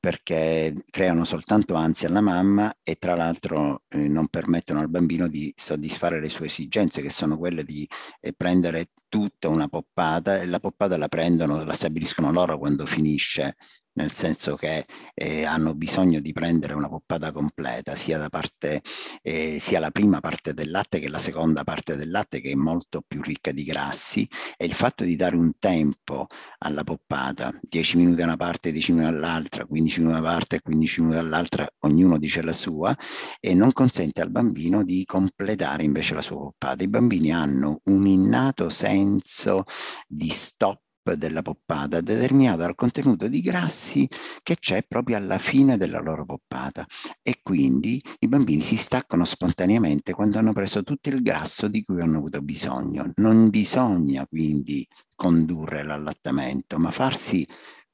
perché 0.02 0.84
creano 0.90 1.26
soltanto 1.26 1.76
ansia 1.76 2.08
alla 2.08 2.22
mamma 2.22 2.74
e 2.82 2.96
tra 2.96 3.16
l'altro 3.16 3.84
eh, 3.88 4.00
non 4.08 4.30
permettono 4.30 4.80
al 4.80 4.90
bambino 4.90 5.28
di 5.28 5.54
soddisfare 5.56 6.20
le 6.20 6.28
sue 6.28 6.48
esigenze 6.48 7.04
che 7.04 7.12
sono 7.12 7.38
quelle 7.38 7.64
di 7.64 7.88
eh, 8.20 8.34
prendere 8.34 8.88
tutta 9.08 9.48
una 9.48 9.68
poppata 9.68 10.42
e 10.42 10.48
la 10.48 10.60
poppata 10.60 10.98
la 10.98 11.08
prendono, 11.08 11.64
la 11.64 11.74
stabiliscono 11.74 12.32
loro 12.32 12.58
quando 12.58 12.88
finisce 12.88 13.58
nel 13.94 14.12
senso 14.12 14.56
che 14.56 14.86
eh, 15.14 15.44
hanno 15.44 15.76
bisogno 15.76 16.20
di 16.20 16.32
prendere 16.32 16.74
una 16.74 16.88
poppata 16.88 17.32
completa, 17.32 17.96
sia, 17.96 18.18
da 18.18 18.30
parte, 18.30 18.82
eh, 19.22 19.58
sia 19.60 19.80
la 19.80 19.92
prima 19.92 20.20
parte 20.20 20.54
del 20.54 20.72
latte 20.72 21.00
che 21.00 21.10
la 21.10 21.20
seconda 21.20 21.64
parte 21.64 21.96
del 21.96 22.10
latte, 22.10 22.42
che 22.42 22.52
è 22.52 22.56
molto 22.56 23.02
più 23.06 23.22
ricca 23.22 23.52
di 23.52 23.64
grassi, 23.64 24.28
e 24.58 24.66
il 24.66 24.74
fatto 24.74 25.04
di 25.04 25.16
dare 25.16 25.36
un 25.36 25.54
tempo 25.60 26.28
alla 26.60 26.84
poppata, 26.84 27.52
10 27.62 27.98
minuti 27.98 28.18
da 28.18 28.24
una 28.26 28.38
parte, 28.38 28.72
10 28.72 28.94
minuti 28.94 29.12
dall'altra, 29.12 29.66
15 29.66 30.00
minuti 30.00 30.16
da 30.16 30.22
una 30.22 30.36
parte 30.36 30.56
e 30.58 30.62
15 30.62 31.02
minuti 31.02 31.18
dall'altra, 31.18 31.70
ognuno 31.80 32.18
dice 32.18 32.42
la 32.42 32.54
sua, 32.54 32.96
e 33.40 33.54
non 33.54 33.72
consente 33.74 34.22
al 34.22 34.32
bambino 34.32 34.84
di 34.84 35.04
completare 35.06 35.84
invece 35.84 36.14
la 36.14 36.22
sua 36.22 36.38
poppata. 36.38 36.84
I 36.84 36.88
bambini 36.88 37.32
hanno 37.32 37.82
un 37.86 38.08
innato 38.08 38.70
senso 38.70 39.66
di 40.08 40.30
stop 40.30 40.80
della 41.04 41.42
poppata 41.42 42.00
determinato 42.00 42.58
dal 42.58 42.76
contenuto 42.76 43.28
di 43.28 43.42
grassi 43.42 44.08
che 44.44 44.56
c'è 44.60 44.84
proprio 44.88 45.18
alla 45.18 45.40
fine 45.40 45.76
della 45.78 46.00
loro 46.00 46.26
poppata 46.26 46.86
e 47.24 47.40
quindi 47.42 48.02
i 48.20 48.28
bambini 48.28 48.62
si 48.62 48.78
staccano 48.78 49.26
spontaneamente 49.26 50.14
quando 50.14 50.38
hanno 50.38 50.54
preso 50.54 50.84
tutto 50.84 51.10
il 51.10 51.22
grasso 51.22 51.68
di 51.68 51.84
cui 51.84 52.02
hanno 52.02 52.20
avuto 52.20 52.42
bisogno. 52.42 53.12
Non 53.16 53.50
bisogna 53.50 54.28
quindi 54.28 54.88
condurre 55.16 55.84
l'allattamento, 55.84 56.78
ma 56.78 56.92
farsi 56.92 57.46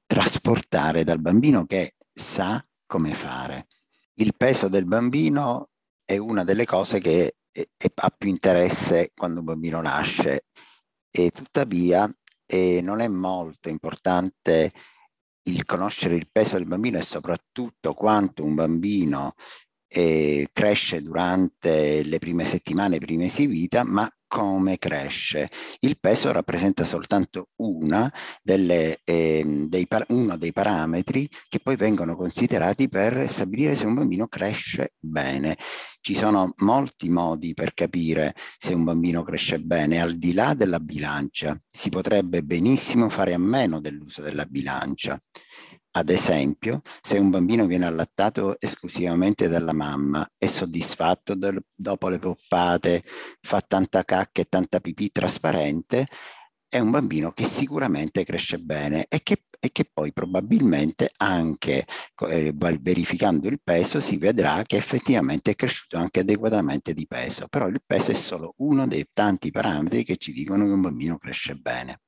trasportare 0.05 1.03
dal 1.03 1.19
bambino 1.19 1.65
che 1.65 1.95
sa 2.11 2.61
come 2.85 3.13
fare. 3.13 3.67
Il 4.15 4.33
peso 4.35 4.67
del 4.67 4.85
bambino 4.85 5.69
è 6.03 6.17
una 6.17 6.43
delle 6.43 6.65
cose 6.65 6.99
che 6.99 7.35
ha 7.95 8.09
più 8.15 8.29
interesse 8.29 9.11
quando 9.15 9.39
un 9.39 9.45
bambino 9.45 9.81
nasce 9.81 10.45
e 11.09 11.31
tuttavia 11.31 12.09
e 12.47 12.81
non 12.81 13.01
è 13.01 13.07
molto 13.07 13.69
importante 13.69 14.71
il 15.43 15.65
conoscere 15.65 16.15
il 16.15 16.29
peso 16.31 16.57
del 16.57 16.65
bambino 16.65 16.97
e 16.97 17.03
soprattutto 17.03 17.93
quanto 17.93 18.43
un 18.43 18.55
bambino 18.55 19.33
eh, 19.87 20.49
cresce 20.51 21.01
durante 21.01 22.03
le 22.03 22.17
prime 22.17 22.45
settimane, 22.45 22.95
i 22.95 22.99
primi 22.99 23.23
mesi 23.23 23.47
di 23.47 23.53
vita, 23.53 23.83
ma 23.83 24.09
come 24.27 24.77
cresce. 24.77 25.49
Il 25.79 25.99
peso 25.99 26.31
rappresenta 26.31 26.83
soltanto 26.83 27.49
delle, 28.41 28.99
eh, 29.03 29.65
dei, 29.67 29.87
uno 30.09 30.37
dei 30.37 30.53
parametri 30.53 31.29
che 31.47 31.59
poi 31.59 31.75
vengono 31.75 32.15
considerati 32.15 32.89
per 32.89 33.29
stabilire 33.29 33.75
se 33.75 33.85
un 33.85 33.95
bambino 33.95 34.27
cresce 34.27 34.93
bene. 34.99 35.57
Ci 35.99 36.15
sono 36.15 36.53
molti 36.57 37.09
modi 37.09 37.53
per 37.53 37.73
capire 37.73 38.33
se 38.57 38.73
un 38.73 38.83
bambino 38.83 39.23
cresce 39.23 39.59
bene, 39.59 40.01
al 40.01 40.15
di 40.15 40.33
là 40.33 40.53
della 40.53 40.79
bilancia. 40.79 41.59
Si 41.67 41.89
potrebbe 41.89 42.43
benissimo 42.43 43.09
fare 43.09 43.33
a 43.33 43.39
meno 43.39 43.81
dell'uso 43.81 44.21
della 44.21 44.45
bilancia. 44.45 45.19
Ad 45.97 46.09
esempio, 46.11 46.81
se 47.01 47.17
un 47.17 47.31
bambino 47.31 47.65
viene 47.65 47.87
allattato 47.87 48.59
esclusivamente 48.59 49.47
dalla 49.47 49.73
mamma, 49.73 50.29
è 50.37 50.45
soddisfatto 50.45 51.33
del, 51.33 51.59
dopo 51.73 52.07
le 52.09 52.19
poppate, 52.19 53.03
fa 53.41 53.61
tanta 53.61 54.03
cacca 54.03 54.41
e 54.41 54.45
tanta 54.45 54.79
pipì 54.79 55.09
trasparente, 55.09 56.05
è 56.69 56.77
un 56.77 56.91
bambino 56.91 57.31
che 57.31 57.45
sicuramente 57.45 58.23
cresce 58.25 58.59
bene 58.59 59.05
e 59.09 59.23
che, 59.23 59.45
e 59.59 59.71
che 59.71 59.89
poi 59.91 60.13
probabilmente 60.13 61.09
anche 61.17 61.85
eh, 62.29 62.53
verificando 62.79 63.47
il 63.47 63.59
peso 63.63 63.99
si 63.99 64.17
vedrà 64.17 64.61
che 64.67 64.77
effettivamente 64.77 65.51
è 65.51 65.55
cresciuto 65.55 65.97
anche 65.97 66.19
adeguatamente 66.19 66.93
di 66.93 67.07
peso, 67.07 67.47
però 67.47 67.67
il 67.67 67.81
peso 67.83 68.11
è 68.11 68.13
solo 68.13 68.53
uno 68.57 68.85
dei 68.85 69.07
tanti 69.11 69.49
parametri 69.49 70.03
che 70.03 70.17
ci 70.17 70.31
dicono 70.31 70.65
che 70.65 70.71
un 70.71 70.81
bambino 70.81 71.17
cresce 71.17 71.55
bene 71.55 72.01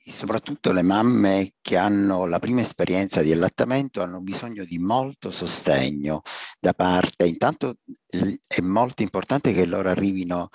soprattutto 0.00 0.72
le 0.72 0.82
mamme 0.82 1.54
che 1.60 1.76
hanno 1.76 2.26
la 2.26 2.38
prima 2.38 2.60
esperienza 2.60 3.20
di 3.20 3.32
allattamento 3.32 4.00
hanno 4.00 4.20
bisogno 4.20 4.64
di 4.64 4.78
molto 4.78 5.30
sostegno 5.30 6.22
da 6.60 6.72
parte, 6.72 7.26
intanto 7.26 7.76
è 8.08 8.60
molto 8.60 9.02
importante 9.02 9.52
che 9.52 9.66
loro 9.66 9.90
arrivino 9.90 10.48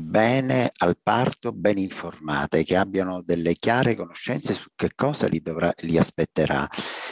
bene 0.00 0.72
al 0.76 0.98
parto, 1.02 1.52
ben 1.52 1.78
informate, 1.78 2.64
che 2.64 2.76
abbiano 2.76 3.22
delle 3.22 3.54
chiare 3.54 3.94
conoscenze 3.94 4.54
su 4.54 4.68
che 4.74 4.90
cosa 4.94 5.26
li, 5.26 5.40
dovrà, 5.40 5.72
li 5.82 5.98
aspetterà, 5.98 6.68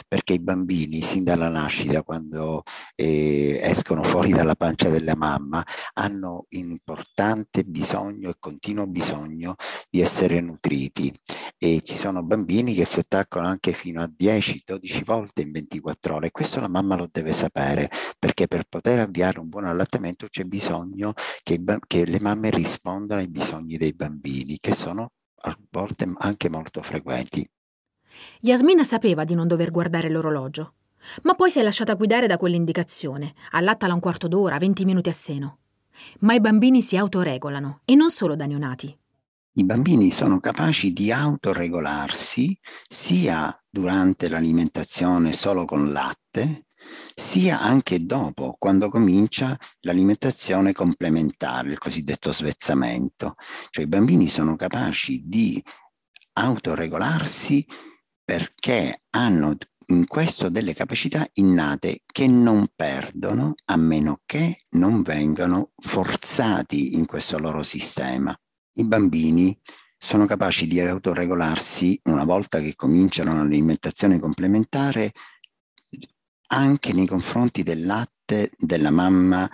perché 0.07 0.33
i 0.33 0.39
bambini 0.39 1.01
sin 1.01 1.23
dalla 1.23 1.49
nascita, 1.49 2.03
quando 2.03 2.63
eh, 2.95 3.59
escono 3.61 4.03
fuori 4.03 4.31
dalla 4.31 4.55
pancia 4.55 4.89
della 4.89 5.15
mamma, 5.15 5.65
hanno 5.93 6.45
importante 6.49 7.63
bisogno 7.63 8.29
e 8.29 8.35
continuo 8.39 8.87
bisogno 8.87 9.55
di 9.89 10.01
essere 10.01 10.39
nutriti. 10.41 11.13
E 11.57 11.81
ci 11.83 11.97
sono 11.97 12.23
bambini 12.23 12.73
che 12.73 12.85
si 12.85 12.99
attaccano 12.99 13.47
anche 13.47 13.71
fino 13.71 14.01
a 14.01 14.09
10-12 14.09 15.03
volte 15.03 15.41
in 15.41 15.51
24 15.51 16.15
ore. 16.15 16.31
Questo 16.31 16.59
la 16.59 16.67
mamma 16.67 16.95
lo 16.95 17.07
deve 17.11 17.33
sapere 17.33 17.89
perché 18.19 18.47
per 18.47 18.65
poter 18.67 18.99
avviare 18.99 19.39
un 19.39 19.49
buon 19.49 19.65
allattamento 19.65 20.27
c'è 20.29 20.43
bisogno 20.43 21.13
che, 21.41 21.61
che 21.87 22.05
le 22.05 22.19
mamme 22.19 22.49
rispondano 22.49 22.73
rispondano 22.75 23.21
ai 23.21 23.29
bisogni 23.29 23.77
dei 23.77 23.93
bambini, 23.93 24.57
che 24.59 24.73
sono 24.73 25.11
a 25.43 25.57
volte 25.71 26.11
anche 26.17 26.49
molto 26.49 26.81
frequenti. 26.81 27.47
Yasmina 28.41 28.83
sapeva 28.83 29.23
di 29.23 29.33
non 29.33 29.47
dover 29.47 29.71
guardare 29.71 30.09
l'orologio, 30.09 30.73
ma 31.23 31.35
poi 31.35 31.51
si 31.51 31.59
è 31.59 31.63
lasciata 31.63 31.95
guidare 31.95 32.27
da 32.27 32.37
quell'indicazione, 32.37 33.33
allattala 33.51 33.93
un 33.93 33.99
quarto 33.99 34.27
d'ora, 34.27 34.57
20 34.57 34.85
minuti 34.85 35.09
a 35.09 35.13
seno. 35.13 35.59
Ma 36.19 36.33
i 36.33 36.41
bambini 36.41 36.81
si 36.81 36.97
autoregolano, 36.97 37.81
e 37.85 37.95
non 37.95 38.09
solo 38.09 38.35
da 38.35 38.45
neonati. 38.45 38.97
I 39.57 39.63
bambini 39.63 40.11
sono 40.11 40.41
capaci 40.41 40.91
di 40.91 41.13
autoregolarsi 41.13 42.57
sia 42.89 43.57
durante 43.69 44.27
l'alimentazione 44.27 45.31
solo 45.31 45.63
con 45.63 45.93
latte, 45.93 46.64
sia 47.13 47.59
anche 47.59 48.05
dopo, 48.05 48.55
quando 48.59 48.89
comincia 48.89 49.57
l'alimentazione 49.81 50.73
complementare, 50.73 51.71
il 51.71 51.77
cosiddetto 51.77 52.31
svezzamento. 52.31 53.35
Cioè 53.69 53.85
i 53.85 53.87
bambini 53.87 54.27
sono 54.27 54.55
capaci 54.55 55.23
di 55.25 55.61
autoregolarsi 56.33 57.65
perché 58.23 59.03
hanno 59.11 59.55
in 59.87 60.07
questo 60.07 60.49
delle 60.49 60.73
capacità 60.73 61.27
innate 61.33 62.01
che 62.05 62.27
non 62.27 62.67
perdono 62.75 63.53
a 63.65 63.75
meno 63.75 64.21
che 64.25 64.57
non 64.71 65.01
vengano 65.03 65.71
forzati 65.75 66.95
in 66.95 67.05
questo 67.05 67.37
loro 67.37 67.61
sistema. 67.61 68.35
I 68.77 68.85
bambini 68.85 69.57
sono 69.97 70.25
capaci 70.25 70.67
di 70.67 70.79
autoregolarsi 70.79 71.99
una 72.05 72.25
volta 72.25 72.59
che 72.59 72.75
cominciano 72.75 73.35
l'alimentazione 73.35 74.19
complementare 74.19 75.11
anche 76.47 76.93
nei 76.93 77.07
confronti 77.07 77.63
del 77.63 77.85
latte 77.85 78.51
della 78.57 78.91
mamma 78.91 79.49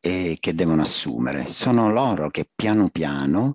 eh, 0.00 0.36
che 0.40 0.54
devono 0.54 0.82
assumere. 0.82 1.46
Sono 1.46 1.90
loro 1.90 2.30
che 2.30 2.48
piano 2.54 2.88
piano 2.90 3.54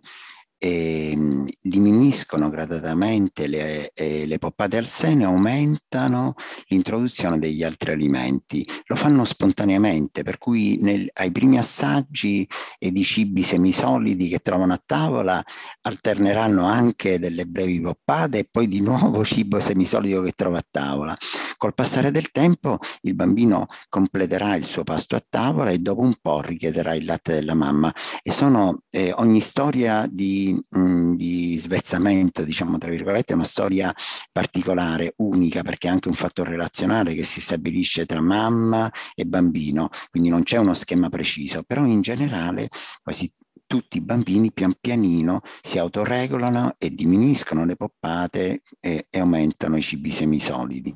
e 0.64 1.10
ehm, 1.14 1.48
diminuiscono 1.60 2.48
gradatamente 2.52 3.48
le, 3.48 3.92
eh, 3.96 4.28
le, 4.28 4.38
poppate 4.38 4.78
al 4.78 4.86
seno 4.86 5.22
e 5.22 5.26
aumentano 5.26 6.36
l'introduzione 6.68 7.40
degli 7.40 7.64
altri 7.64 7.94
alimenti. 7.94 8.64
Lo 8.86 8.96
fanno 8.96 9.26
spontaneamente, 9.26 10.22
per 10.22 10.38
cui 10.38 10.78
nel, 10.80 11.10
ai 11.14 11.32
primi 11.32 11.58
assaggi 11.58 12.48
eh, 12.78 12.92
di 12.92 13.04
cibi 13.04 13.42
semisolidi 13.42 14.28
che 14.28 14.38
trovano 14.38 14.74
a 14.74 14.82
tavola 14.86 15.44
alterneranno 15.82 16.66
anche 16.66 17.18
delle 17.18 17.48
brevi 17.48 17.82
poppate 17.82 18.40
e 18.40 18.48
poi 18.50 18.68
di 18.68 18.82
nuovo 18.82 19.26
cibo 19.26 19.60
semisolido 19.60 20.22
che 20.22 20.34
trova 20.34 20.60
a 20.60 20.66
tavola. 20.70 21.18
Col 21.58 21.74
passare 21.74 22.12
del 22.12 22.30
tempo 22.30 22.78
il 23.02 23.16
bambino 23.16 23.66
completerà 23.90 24.56
il 24.56 24.66
suo 24.66 24.84
pasto 24.84 25.16
a 25.16 25.24
tavola 25.28 25.72
e 25.72 25.80
dopo 25.80 26.02
un 26.02 26.16
po' 26.22 26.42
richiederà 26.42 26.94
il 26.94 27.06
latte 27.06 27.34
della 27.34 27.56
mamma. 27.56 27.92
E 28.22 28.32
sono 28.32 28.84
eh, 28.92 29.12
ogni 29.16 29.42
storia 29.42 30.08
di 30.10 30.51
di 30.70 31.58
svezzamento, 31.58 32.44
diciamo 32.44 32.78
tra 32.78 32.90
virgolette, 32.90 33.34
è 33.34 33.36
una 33.36 33.46
storia 33.46 33.94
particolare, 34.32 35.14
unica, 35.18 35.62
perché 35.62 35.88
è 35.88 35.92
anche 35.92 36.08
un 36.08 36.14
fattore 36.14 36.52
relazionale 36.52 37.14
che 37.14 37.24
si 37.24 37.42
stabilisce 37.42 38.06
tra 38.06 38.22
mamma 38.22 38.92
e 39.14 39.26
bambino, 39.26 39.90
quindi 40.10 40.30
non 40.30 40.44
c'è 40.44 40.58
uno 40.58 40.74
schema 40.74 41.10
preciso, 41.10 41.64
però 41.64 41.86
in 41.86 42.02
generale 42.02 42.70
quasi 43.02 43.32
tutti 43.72 43.98
i 43.98 44.02
bambini 44.02 44.52
pian 44.52 44.74
pianino 44.80 45.42
si 45.62 45.78
autoregolano 45.78 46.76
e 46.78 46.90
diminuiscono 46.90 47.64
le 47.64 47.78
poppate 47.78 48.64
e, 48.82 49.08
e 49.10 49.20
aumentano 49.20 49.78
i 49.78 49.82
cibi 49.82 50.12
semisolidi. 50.12 50.94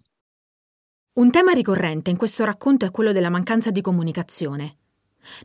Un 1.13 1.31
tema 1.31 1.53
ricorrente 1.53 2.09
in 2.09 2.17
questo 2.17 2.43
racconto 2.43 2.83
è 2.83 2.91
quello 2.91 3.13
della 3.13 3.29
mancanza 3.29 3.71
di 3.71 3.79
comunicazione. 3.79 4.79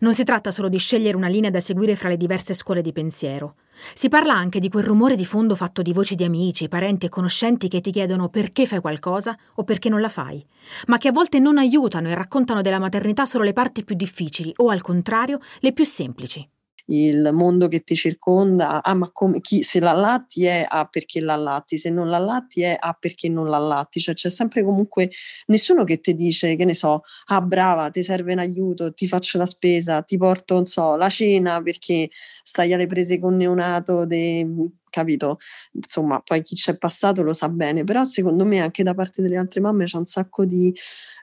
Non 0.01 0.15
si 0.15 0.25
tratta 0.25 0.51
solo 0.51 0.69
di 0.69 0.79
scegliere 0.79 1.17
una 1.17 1.29
linea 1.29 1.51
da 1.51 1.61
seguire 1.61 1.95
fra 1.95 2.09
le 2.09 2.17
diverse 2.17 2.55
scuole 2.55 2.83
di 2.83 2.93
pensiero. 2.93 3.55
Si 3.95 4.09
parla 4.09 4.35
anche 4.35 4.61
di 4.61 4.69
quel 4.69 4.85
rumore 4.85 5.15
di 5.15 5.25
fondo 5.25 5.55
fatto 5.55 5.83
di 5.83 5.93
voci 5.93 6.15
di 6.15 6.25
amici, 6.25 6.69
parenti 6.69 7.07
e 7.07 7.09
conoscenti 7.09 7.69
che 7.69 7.81
ti 7.81 7.91
chiedono 7.91 8.29
perché 8.29 8.67
fai 8.67 8.81
qualcosa 8.81 9.37
o 9.55 9.65
perché 9.65 9.89
non 9.89 10.01
la 10.01 10.09
fai, 10.09 10.45
ma 10.87 10.99
che 10.99 11.09
a 11.09 11.13
volte 11.13 11.39
non 11.39 11.59
aiutano 11.59 12.09
e 12.09 12.15
raccontano 12.15 12.63
della 12.63 12.79
maternità 12.79 13.25
solo 13.25 13.45
le 13.45 13.53
parti 13.53 13.85
più 13.85 13.95
difficili 13.95 14.53
o 14.57 14.69
al 14.69 14.83
contrario 14.83 15.41
le 15.61 15.73
più 15.73 15.85
semplici 15.85 16.49
il 16.93 17.31
mondo 17.33 17.69
che 17.69 17.81
ti 17.81 17.95
circonda, 17.95 18.83
ah 18.83 18.95
ma 18.95 19.11
come, 19.13 19.41
chi, 19.41 19.63
se 19.63 19.81
l'allatti 19.81 20.45
è 20.45 20.67
ah 20.69 20.87
perché 20.87 21.21
l'allatti, 21.21 21.77
se 21.79 21.91
non 21.91 22.09
l'allatti 22.09 22.63
è 22.63 22.77
ah 22.79 22.97
perché 22.99 23.29
non 23.29 23.47
l'allatti, 23.49 24.01
cioè 24.01 24.15
c'è 24.15 24.29
sempre 24.31 24.65
comunque 24.65 25.11
nessuno 25.47 25.85
che 25.85 26.01
ti 26.01 26.15
dice, 26.15 26.57
che 26.57 26.65
ne 26.65 26.75
so, 26.75 27.03
ah 27.27 27.41
brava, 27.43 27.91
ti 27.91 28.03
serve 28.03 28.33
un 28.33 28.41
aiuto, 28.41 28.93
ti 28.93 29.07
faccio 29.09 29.39
la 29.39 29.47
spesa, 29.47 30.03
ti 30.03 30.17
porto, 30.17 30.55
non 30.55 30.65
so, 30.67 30.97
la 30.97 31.09
cena 31.09 31.63
perché 31.63 32.11
stai 32.43 32.73
alle 32.73 32.87
prese 32.87 33.19
con 33.21 33.37
neonato 33.37 34.05
de, 34.05 34.47
capito? 34.91 35.39
Insomma, 35.73 36.21
poi 36.21 36.43
chi 36.43 36.55
c'è 36.57 36.77
passato 36.77 37.23
lo 37.23 37.33
sa 37.33 37.49
bene, 37.49 37.85
però 37.85 38.05
secondo 38.05 38.45
me 38.45 38.59
anche 38.61 38.83
da 38.83 38.95
parte 38.95 39.23
delle 39.23 39.37
altre 39.37 39.61
mamme 39.61 39.85
c'è 39.85 39.97
un 39.97 40.05
sacco 40.07 40.45
di, 40.45 40.75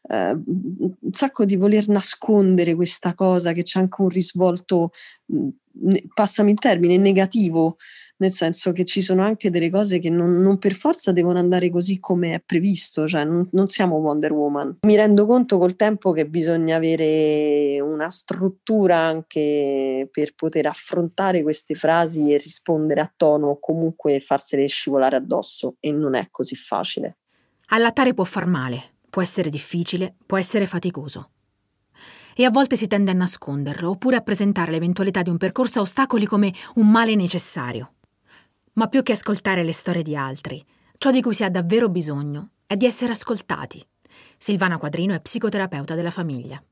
eh, 0.09 0.31
un 0.31 1.11
sacco 1.11 1.45
di 1.45 1.55
voler 1.55 1.87
nascondere 1.89 2.75
questa 2.75 3.13
cosa, 3.13 3.51
che 3.51 3.63
c'è 3.63 3.79
anche 3.79 4.01
un 4.01 4.09
risvolto, 4.09 4.91
passami 6.13 6.51
il 6.51 6.59
termine, 6.59 6.97
negativo 6.97 7.77
nel 8.17 8.31
senso 8.31 8.71
che 8.71 8.85
ci 8.85 9.01
sono 9.01 9.23
anche 9.23 9.49
delle 9.49 9.69
cose 9.69 9.99
che 9.99 10.09
non, 10.09 10.39
non 10.39 10.57
per 10.57 10.73
forza 10.73 11.11
devono 11.11 11.39
andare 11.39 11.69
così 11.69 11.99
come 11.99 12.33
è 12.33 12.41
previsto, 12.43 13.07
cioè 13.07 13.23
non, 13.23 13.47
non, 13.51 13.67
siamo 13.67 13.97
Wonder 13.97 14.31
Woman. 14.31 14.77
Mi 14.81 14.95
rendo 14.95 15.25
conto 15.25 15.57
col 15.57 15.75
tempo 15.75 16.11
che 16.11 16.25
bisogna 16.27 16.75
avere 16.75 17.79
una 17.79 18.09
struttura 18.09 18.97
anche 18.97 20.09
per 20.11 20.33
poter 20.33 20.67
affrontare 20.67 21.43
queste 21.43 21.75
frasi 21.75 22.33
e 22.33 22.37
rispondere 22.37 23.01
a 23.01 23.13
tono 23.15 23.49
o 23.49 23.59
comunque 23.59 24.19
farsele 24.19 24.67
scivolare 24.67 25.17
addosso 25.17 25.75
e 25.79 25.91
non 25.91 26.15
è 26.15 26.27
così 26.31 26.55
facile. 26.55 27.17
Allattare 27.67 28.13
può 28.13 28.23
far 28.23 28.45
male, 28.45 28.95
può 29.09 29.21
essere 29.21 29.49
difficile, 29.49 30.15
può 30.25 30.37
essere 30.37 30.65
faticoso 30.65 31.31
e 32.39 32.45
a 32.45 32.51
volte 32.51 32.75
si 32.75 32.85
tende 32.85 33.09
a 33.09 33.15
nasconderlo 33.15 33.89
oppure 33.89 34.15
a 34.15 34.21
presentare 34.21 34.71
l'eventualità 34.71 35.23
di 35.23 35.31
un 35.31 35.37
percorso 35.37 35.79
a 35.79 35.81
ostacoli 35.81 36.27
come 36.27 36.53
un 36.75 36.87
male 36.87 37.15
necessario. 37.15 37.93
Ma 38.73 38.87
più 38.87 39.01
che 39.01 39.13
ascoltare 39.13 39.63
le 39.63 39.73
storie 39.73 40.03
di 40.03 40.15
altri, 40.15 40.63
ciò 40.99 41.09
di 41.09 41.23
cui 41.23 41.33
si 41.33 41.43
ha 41.43 41.49
davvero 41.49 41.89
bisogno 41.89 42.51
è 42.67 42.77
di 42.77 42.85
essere 42.85 43.13
ascoltati. 43.13 43.83
Silvana 44.37 44.77
Quadrino 44.77 45.15
è 45.15 45.19
psicoterapeuta 45.19 45.95
della 45.95 46.11
famiglia. 46.11 46.63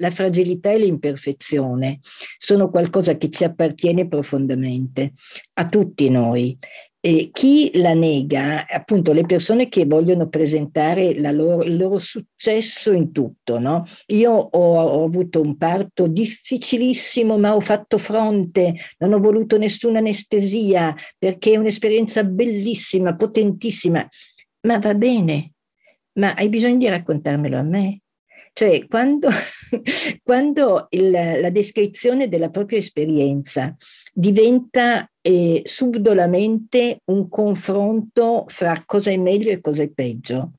La 0.00 0.12
fragilità 0.12 0.70
e 0.70 0.78
l'imperfezione 0.78 1.98
sono 2.36 2.70
qualcosa 2.70 3.16
che 3.16 3.30
ci 3.30 3.42
appartiene 3.42 4.06
profondamente 4.06 5.14
a 5.54 5.66
tutti 5.66 6.08
noi 6.08 6.56
e 7.00 7.30
chi 7.32 7.70
la 7.74 7.94
nega, 7.94 8.66
appunto 8.66 9.12
le 9.12 9.24
persone 9.24 9.68
che 9.68 9.84
vogliono 9.86 10.28
presentare 10.28 11.14
loro, 11.32 11.62
il 11.62 11.76
loro 11.76 11.98
successo 11.98 12.92
in 12.92 13.12
tutto, 13.12 13.60
no? 13.60 13.84
Io 14.06 14.32
ho, 14.32 14.78
ho, 14.80 15.04
avuto 15.04 15.40
un 15.40 15.56
parto 15.56 16.08
difficilissimo, 16.08 17.38
ma 17.38 17.54
ho 17.54 17.60
fatto 17.60 17.98
fronte, 17.98 18.74
non 18.98 19.12
ho 19.12 19.18
voluto 19.18 19.58
nessuna 19.58 20.00
anestesia 20.00 20.94
perché 21.16 21.52
è 21.52 21.56
un'esperienza 21.56 22.24
bellissima, 22.24 23.14
potentissima. 23.14 24.06
Ma 24.62 24.78
va 24.78 24.94
bene, 24.94 25.52
ma 26.14 26.34
hai 26.34 26.48
bisogno 26.48 26.78
di 26.78 26.88
raccontarmelo 26.88 27.56
a 27.56 27.62
me? 27.62 28.00
Cioè, 28.52 28.88
quando, 28.88 29.28
quando 30.24 30.88
il, 30.90 31.10
la 31.10 31.50
descrizione 31.50 32.28
della 32.28 32.50
propria 32.50 32.78
esperienza 32.78 33.76
diventa 34.12 35.10
eh, 35.20 35.62
subdolamente 35.64 37.00
un 37.06 37.28
confronto 37.28 38.44
fra 38.48 38.82
cosa 38.86 39.10
è 39.10 39.16
meglio 39.16 39.50
e 39.50 39.60
cosa 39.60 39.82
è 39.82 39.88
peggio, 39.88 40.52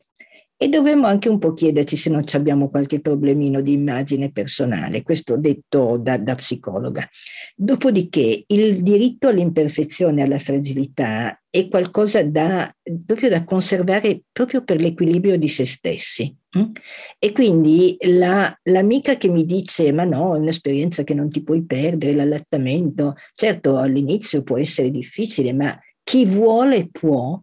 e 0.62 0.68
dovremmo 0.68 1.08
anche 1.08 1.30
un 1.30 1.39
po' 1.39 1.54
chiederci 1.54 1.96
se 1.96 2.10
non 2.10 2.22
abbiamo 2.34 2.70
qualche 2.70 3.00
problemino 3.00 3.62
di 3.62 3.72
immagine 3.72 4.30
personale, 4.30 5.04
questo 5.04 5.38
detto 5.38 5.96
da, 5.96 6.18
da 6.18 6.36
psicologa. 6.36 7.08
Dopodiché 7.56 8.44
il 8.46 8.84
diritto 8.84 9.30
all'imperfezione 9.30 10.22
alla 10.22 10.38
fragilità 10.38 11.42
è 11.50 11.70
qualcosa 11.70 12.24
da, 12.24 12.70
proprio 13.06 13.30
da 13.30 13.46
conservare 13.46 14.24
proprio 14.34 14.65
per 14.65 14.82
l'equilibrio 14.82 15.38
di 15.38 15.48
se 15.48 15.63
stessi. 15.63 16.36
Mm? 16.58 16.72
E 17.17 17.32
quindi 17.32 17.95
la, 18.02 18.54
l'amica 18.63 19.15
che 19.15 19.30
mi 19.30 19.45
dice: 19.45 19.93
Ma 19.93 20.04
no, 20.04 20.36
è 20.36 20.39
un'esperienza 20.39 21.04
che 21.04 21.13
non 21.13 21.30
ti 21.30 21.41
puoi 21.41 21.63
perdere, 21.63 22.13
l'allattamento. 22.13 23.15
Certo, 23.34 23.78
all'inizio 23.78 24.43
può 24.43 24.58
essere 24.58 24.91
difficile, 24.91 25.54
ma 25.54 25.80
chi 26.04 26.26
vuole 26.26 26.89
può. 26.91 27.41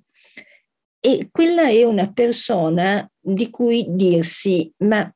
E 1.06 1.28
quella 1.30 1.68
è 1.68 1.84
una 1.84 2.12
persona 2.12 3.08
di 3.20 3.48
cui 3.48 3.86
dirsi, 3.90 4.68
ma 4.78 5.08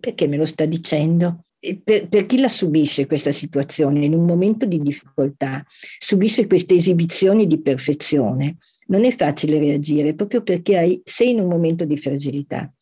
perché 0.00 0.26
me 0.26 0.36
lo 0.36 0.44
sta 0.44 0.64
dicendo? 0.64 1.44
Per, 1.84 2.08
per, 2.08 2.26
chi 2.26 2.40
la 2.40 2.48
subisce 2.48 3.06
questa 3.06 3.30
situazione 3.30 4.04
in 4.04 4.14
un 4.14 4.24
momento 4.24 4.66
di 4.66 4.82
difficoltà, 4.82 5.64
subisce 5.96 6.48
queste 6.48 6.74
esibizioni 6.74 7.46
di 7.46 7.60
perfezione, 7.60 8.56
non 8.88 9.04
è 9.04 9.14
facile 9.14 9.60
reagire 9.60 10.16
proprio 10.16 10.42
perché 10.42 10.76
hai, 10.76 11.00
sei 11.04 11.30
in 11.30 11.38
un 11.38 11.46
momento 11.46 11.84
di 11.84 11.96
fragilità. 11.96 12.72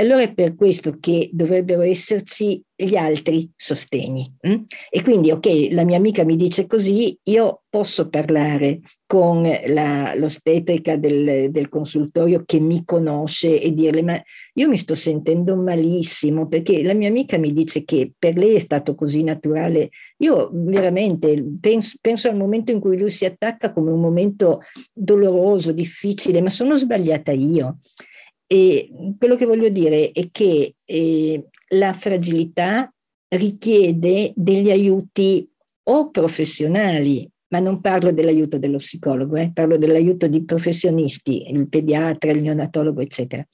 Allora 0.00 0.22
è 0.22 0.32
per 0.32 0.54
questo 0.54 0.96
che 0.98 1.28
dovrebbero 1.30 1.82
esserci 1.82 2.62
gli 2.74 2.96
altri 2.96 3.50
sostegni. 3.54 4.34
Hm? 4.40 4.64
E 4.88 5.02
quindi, 5.02 5.30
ok, 5.30 5.68
la 5.72 5.84
mia 5.84 5.98
amica 5.98 6.24
mi 6.24 6.36
dice 6.36 6.66
così, 6.66 7.14
io 7.24 7.64
posso 7.68 8.08
parlare 8.08 8.80
con 9.04 9.46
la, 9.66 10.14
l'ostetrica 10.16 10.96
del, 10.96 11.50
del 11.50 11.68
consultorio 11.68 12.44
che 12.46 12.58
mi 12.60 12.82
conosce 12.86 13.60
e 13.60 13.74
dirle, 13.74 14.02
ma 14.02 14.22
io 14.54 14.68
mi 14.68 14.78
sto 14.78 14.94
sentendo 14.94 15.56
malissimo 15.58 16.48
perché 16.48 16.82
la 16.82 16.94
mia 16.94 17.08
amica 17.08 17.36
mi 17.36 17.52
dice 17.52 17.84
che 17.84 18.12
per 18.18 18.36
lei 18.38 18.54
è 18.54 18.58
stato 18.58 18.94
così 18.94 19.22
naturale. 19.22 19.90
Io 20.18 20.50
veramente 20.50 21.44
penso, 21.60 21.98
penso 22.00 22.28
al 22.28 22.36
momento 22.36 22.72
in 22.72 22.80
cui 22.80 22.98
lui 22.98 23.10
si 23.10 23.26
attacca 23.26 23.70
come 23.70 23.90
un 23.90 24.00
momento 24.00 24.60
doloroso, 24.90 25.72
difficile, 25.72 26.40
ma 26.40 26.48
sono 26.48 26.78
sbagliata 26.78 27.32
io. 27.32 27.80
E 28.52 28.90
quello 29.16 29.36
che 29.36 29.46
voglio 29.46 29.68
dire 29.68 30.10
è 30.10 30.28
che 30.32 30.74
eh, 30.84 31.44
la 31.68 31.92
fragilità 31.92 32.92
richiede 33.28 34.32
degli 34.34 34.72
aiuti 34.72 35.48
o 35.84 36.10
professionali, 36.10 37.30
ma 37.52 37.60
non 37.60 37.80
parlo 37.80 38.10
dell'aiuto 38.10 38.58
dello 38.58 38.78
psicologo, 38.78 39.36
eh, 39.36 39.52
parlo 39.52 39.78
dell'aiuto 39.78 40.26
di 40.26 40.44
professionisti, 40.44 41.48
il 41.48 41.68
pediatra, 41.68 42.32
il 42.32 42.40
neonatologo, 42.40 43.00
eccetera. 43.00 43.46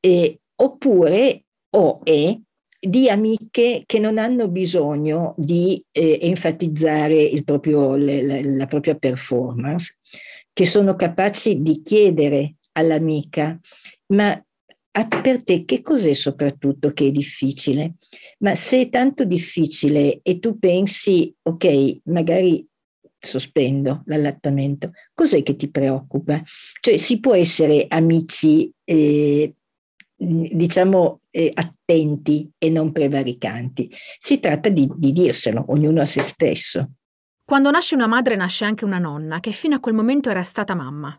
E, 0.00 0.40
oppure 0.56 1.44
o 1.74 2.00
è 2.02 2.34
di 2.80 3.10
amiche 3.10 3.82
che 3.84 3.98
non 3.98 4.16
hanno 4.16 4.48
bisogno 4.48 5.34
di 5.36 5.82
eh, 5.92 6.20
enfatizzare 6.22 7.30
proprio, 7.44 7.96
le, 7.96 8.22
la, 8.22 8.40
la 8.42 8.66
propria 8.66 8.94
performance, 8.94 9.98
che 10.54 10.64
sono 10.64 10.94
capaci 10.96 11.60
di 11.60 11.82
chiedere 11.82 12.54
all'amica 12.72 13.60
ma 14.12 14.42
per 15.22 15.42
te 15.42 15.64
che 15.64 15.80
cos'è 15.80 16.12
soprattutto 16.12 16.92
che 16.92 17.06
è 17.06 17.10
difficile? 17.10 17.94
Ma 18.38 18.54
se 18.54 18.82
è 18.82 18.88
tanto 18.88 19.24
difficile 19.24 20.20
e 20.22 20.38
tu 20.38 20.58
pensi, 20.58 21.34
ok, 21.42 22.00
magari 22.04 22.66
sospendo 23.18 24.02
l'allattamento, 24.06 24.92
cos'è 25.14 25.42
che 25.42 25.56
ti 25.56 25.70
preoccupa? 25.70 26.42
Cioè 26.80 26.96
si 26.96 27.20
può 27.20 27.34
essere 27.34 27.86
amici, 27.88 28.70
eh, 28.84 29.54
diciamo, 30.16 31.20
eh, 31.30 31.50
attenti 31.54 32.50
e 32.58 32.68
non 32.68 32.92
prevaricanti. 32.92 33.90
Si 34.18 34.40
tratta 34.40 34.68
di, 34.68 34.90
di 34.94 35.12
dirselo, 35.12 35.64
ognuno 35.68 36.02
a 36.02 36.04
se 36.04 36.20
stesso. 36.20 36.90
Quando 37.44 37.70
nasce 37.70 37.94
una 37.94 38.06
madre 38.06 38.36
nasce 38.36 38.64
anche 38.64 38.84
una 38.84 38.98
nonna 38.98 39.40
che 39.40 39.52
fino 39.52 39.76
a 39.76 39.80
quel 39.80 39.94
momento 39.94 40.30
era 40.30 40.42
stata 40.42 40.74
mamma. 40.74 41.18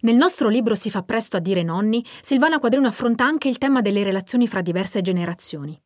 Nel 0.00 0.16
nostro 0.16 0.48
libro 0.48 0.74
Si 0.74 0.90
fa 0.90 1.02
presto 1.02 1.36
a 1.36 1.40
dire 1.40 1.62
nonni, 1.62 2.04
Silvana 2.20 2.58
Quadrino 2.58 2.88
affronta 2.88 3.24
anche 3.24 3.48
il 3.48 3.58
tema 3.58 3.80
delle 3.80 4.02
relazioni 4.02 4.46
fra 4.46 4.62
diverse 4.62 5.00
generazioni. 5.00 5.80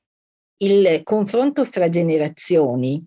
Il 0.59 1.01
confronto 1.05 1.65
fra 1.65 1.89
generazioni, 1.89 3.05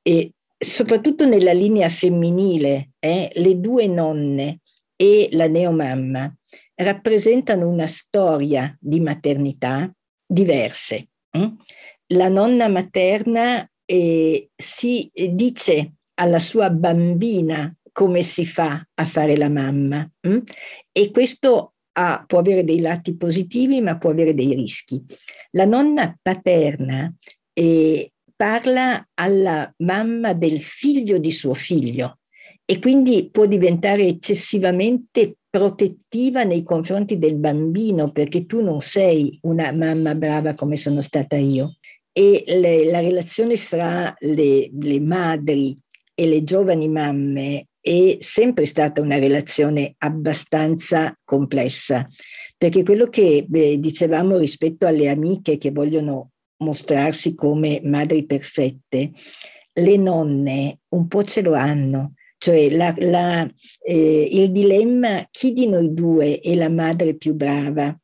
e 0.00 0.32
soprattutto 0.56 1.26
nella 1.26 1.52
linea 1.52 1.88
femminile, 1.88 2.92
eh, 2.98 3.30
le 3.34 3.60
due 3.60 3.86
nonne 3.86 4.60
e 4.96 5.28
la 5.32 5.48
neomamma 5.48 6.34
rappresentano 6.76 7.68
una 7.68 7.86
storia 7.86 8.74
di 8.80 9.00
maternità 9.00 9.92
diverse. 10.26 11.08
Hm? 11.36 11.56
La 12.14 12.28
nonna 12.28 12.68
materna 12.68 13.68
eh, 13.84 14.48
si 14.54 15.10
dice 15.12 15.94
alla 16.14 16.38
sua 16.38 16.70
bambina 16.70 17.74
come 17.94 18.22
si 18.22 18.44
fa 18.44 18.84
a 18.92 19.04
fare 19.04 19.36
la 19.36 19.48
mamma. 19.48 20.06
Hm? 20.26 20.38
E 20.90 21.10
questo 21.12 21.74
ha, 21.92 22.24
può 22.26 22.40
avere 22.40 22.64
dei 22.64 22.80
lati 22.80 23.16
positivi, 23.16 23.80
ma 23.80 23.96
può 23.96 24.10
avere 24.10 24.34
dei 24.34 24.52
rischi. 24.52 25.00
La 25.52 25.64
nonna 25.64 26.18
paterna 26.20 27.14
eh, 27.52 28.12
parla 28.34 29.10
alla 29.14 29.72
mamma 29.78 30.32
del 30.32 30.60
figlio 30.60 31.18
di 31.18 31.30
suo 31.30 31.54
figlio 31.54 32.18
e 32.64 32.80
quindi 32.80 33.28
può 33.30 33.46
diventare 33.46 34.04
eccessivamente 34.06 35.36
protettiva 35.48 36.42
nei 36.42 36.64
confronti 36.64 37.16
del 37.16 37.36
bambino 37.36 38.10
perché 38.10 38.44
tu 38.44 38.60
non 38.60 38.80
sei 38.80 39.38
una 39.42 39.70
mamma 39.70 40.16
brava 40.16 40.54
come 40.54 40.76
sono 40.76 41.00
stata 41.00 41.36
io. 41.36 41.76
E 42.10 42.42
le, 42.44 42.90
la 42.90 42.98
relazione 42.98 43.56
fra 43.56 44.12
le, 44.18 44.68
le 44.72 45.00
madri 45.00 45.76
e 46.12 46.26
le 46.26 46.42
giovani 46.42 46.88
mamme 46.88 47.68
è 47.84 48.16
sempre 48.18 48.64
stata 48.64 49.02
una 49.02 49.18
relazione 49.18 49.94
abbastanza 49.98 51.14
complessa, 51.22 52.08
perché 52.56 52.82
quello 52.82 53.08
che 53.08 53.44
beh, 53.46 53.78
dicevamo 53.78 54.38
rispetto 54.38 54.86
alle 54.86 55.10
amiche 55.10 55.58
che 55.58 55.70
vogliono 55.70 56.30
mostrarsi 56.62 57.34
come 57.34 57.82
madri 57.84 58.24
perfette, 58.24 59.10
le 59.74 59.96
nonne 59.98 60.78
un 60.94 61.06
po' 61.08 61.24
ce 61.24 61.42
lo 61.42 61.52
hanno, 61.52 62.14
cioè 62.38 62.70
la, 62.70 62.94
la, 62.96 63.46
eh, 63.82 64.28
il 64.32 64.50
dilemma 64.50 65.26
chi 65.30 65.52
di 65.52 65.68
noi 65.68 65.92
due 65.92 66.40
è 66.40 66.54
la 66.54 66.70
madre 66.70 67.16
più 67.16 67.34
brava, 67.34 67.94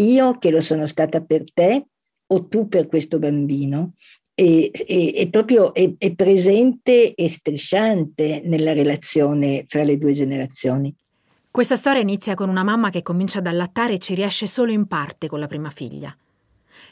io 0.00 0.32
che 0.38 0.50
lo 0.50 0.60
sono 0.60 0.86
stata 0.86 1.22
per 1.22 1.44
te 1.52 1.86
o 2.26 2.48
tu 2.48 2.66
per 2.66 2.88
questo 2.88 3.20
bambino? 3.20 3.94
È, 4.40 4.70
è, 4.70 5.14
è 5.14 5.28
proprio 5.30 5.74
è, 5.74 5.94
è 5.98 6.14
presente 6.14 7.12
e 7.12 7.28
strisciante 7.28 8.40
nella 8.44 8.72
relazione 8.72 9.64
fra 9.66 9.82
le 9.82 9.98
due 9.98 10.12
generazioni. 10.12 10.94
Questa 11.50 11.74
storia 11.74 12.00
inizia 12.00 12.34
con 12.34 12.48
una 12.48 12.62
mamma 12.62 12.90
che 12.90 13.02
comincia 13.02 13.40
ad 13.40 13.48
allattare 13.48 13.94
e 13.94 13.98
ci 13.98 14.14
riesce 14.14 14.46
solo 14.46 14.70
in 14.70 14.86
parte 14.86 15.26
con 15.26 15.40
la 15.40 15.48
prima 15.48 15.70
figlia. 15.70 16.16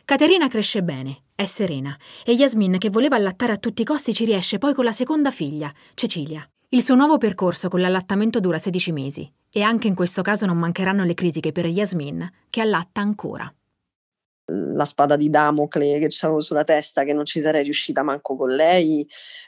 Caterina 0.04 0.48
cresce 0.48 0.82
bene, 0.82 1.22
è 1.36 1.44
serena, 1.44 1.96
e 2.24 2.32
Yasmin, 2.32 2.78
che 2.78 2.90
voleva 2.90 3.14
allattare 3.14 3.52
a 3.52 3.58
tutti 3.58 3.82
i 3.82 3.84
costi, 3.84 4.12
ci 4.12 4.24
riesce 4.24 4.58
poi 4.58 4.74
con 4.74 4.84
la 4.84 4.90
seconda 4.90 5.30
figlia, 5.30 5.72
Cecilia. 5.94 6.44
Il 6.70 6.82
suo 6.82 6.96
nuovo 6.96 7.16
percorso 7.16 7.68
con 7.68 7.80
l'allattamento 7.80 8.40
dura 8.40 8.58
16 8.58 8.90
mesi 8.90 9.32
e 9.52 9.62
anche 9.62 9.86
in 9.86 9.94
questo 9.94 10.22
caso 10.22 10.46
non 10.46 10.58
mancheranno 10.58 11.04
le 11.04 11.14
critiche 11.14 11.52
per 11.52 11.66
Yasmin, 11.66 12.28
che 12.50 12.60
allatta 12.60 13.00
ancora. 13.00 13.48
La 14.48 14.84
spada 14.84 15.16
di 15.16 15.28
Damocle 15.28 15.98
che 15.98 16.08
avevo 16.20 16.40
sulla 16.40 16.62
testa, 16.64 17.02
che 17.02 17.12
non 17.12 17.24
ci 17.24 17.40
sarei 17.40 17.64
riuscita 17.64 18.02
manco 18.02 18.36
con 18.36 18.50
lei, 18.50 19.06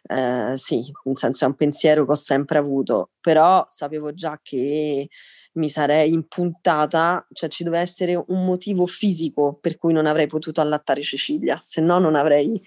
eh, 0.08 0.52
sì, 0.56 0.90
nel 1.04 1.16
senso 1.16 1.44
è 1.44 1.48
un 1.48 1.54
pensiero 1.54 2.04
che 2.04 2.10
ho 2.10 2.14
sempre 2.16 2.58
avuto, 2.58 3.10
però 3.20 3.64
sapevo 3.68 4.12
già 4.12 4.40
che 4.42 5.08
mi 5.54 5.68
sarei 5.68 6.12
impuntata, 6.12 7.26
cioè 7.32 7.48
ci 7.48 7.64
doveva 7.64 7.82
essere 7.82 8.14
un 8.14 8.44
motivo 8.44 8.86
fisico 8.86 9.58
per 9.60 9.76
cui 9.76 9.92
non 9.92 10.06
avrei 10.06 10.26
potuto 10.26 10.60
allattare 10.60 11.02
Cecilia, 11.02 11.58
se 11.60 11.80
no 11.80 11.98
non 11.98 12.14
avrei 12.14 12.60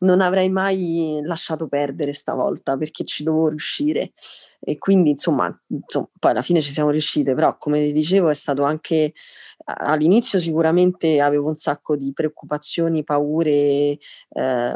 non 0.00 0.20
avrei 0.20 0.48
mai 0.48 1.20
lasciato 1.24 1.66
perdere 1.66 2.12
stavolta 2.12 2.76
perché 2.76 3.04
ci 3.04 3.24
dovevo 3.24 3.48
riuscire. 3.48 4.12
E 4.60 4.78
quindi 4.78 5.10
insomma, 5.10 5.46
insomma, 5.68 6.08
poi 6.18 6.30
alla 6.32 6.42
fine 6.42 6.60
ci 6.60 6.72
siamo 6.72 6.90
riuscite 6.90 7.34
però 7.34 7.56
come 7.58 7.92
dicevo 7.92 8.28
è 8.28 8.34
stato 8.34 8.62
anche 8.64 9.12
all'inizio 9.76 10.40
sicuramente 10.40 11.20
avevo 11.20 11.48
un 11.48 11.56
sacco 11.56 11.94
di 11.94 12.12
preoccupazioni 12.14 13.04
paure 13.04 13.50
eh, 13.50 13.98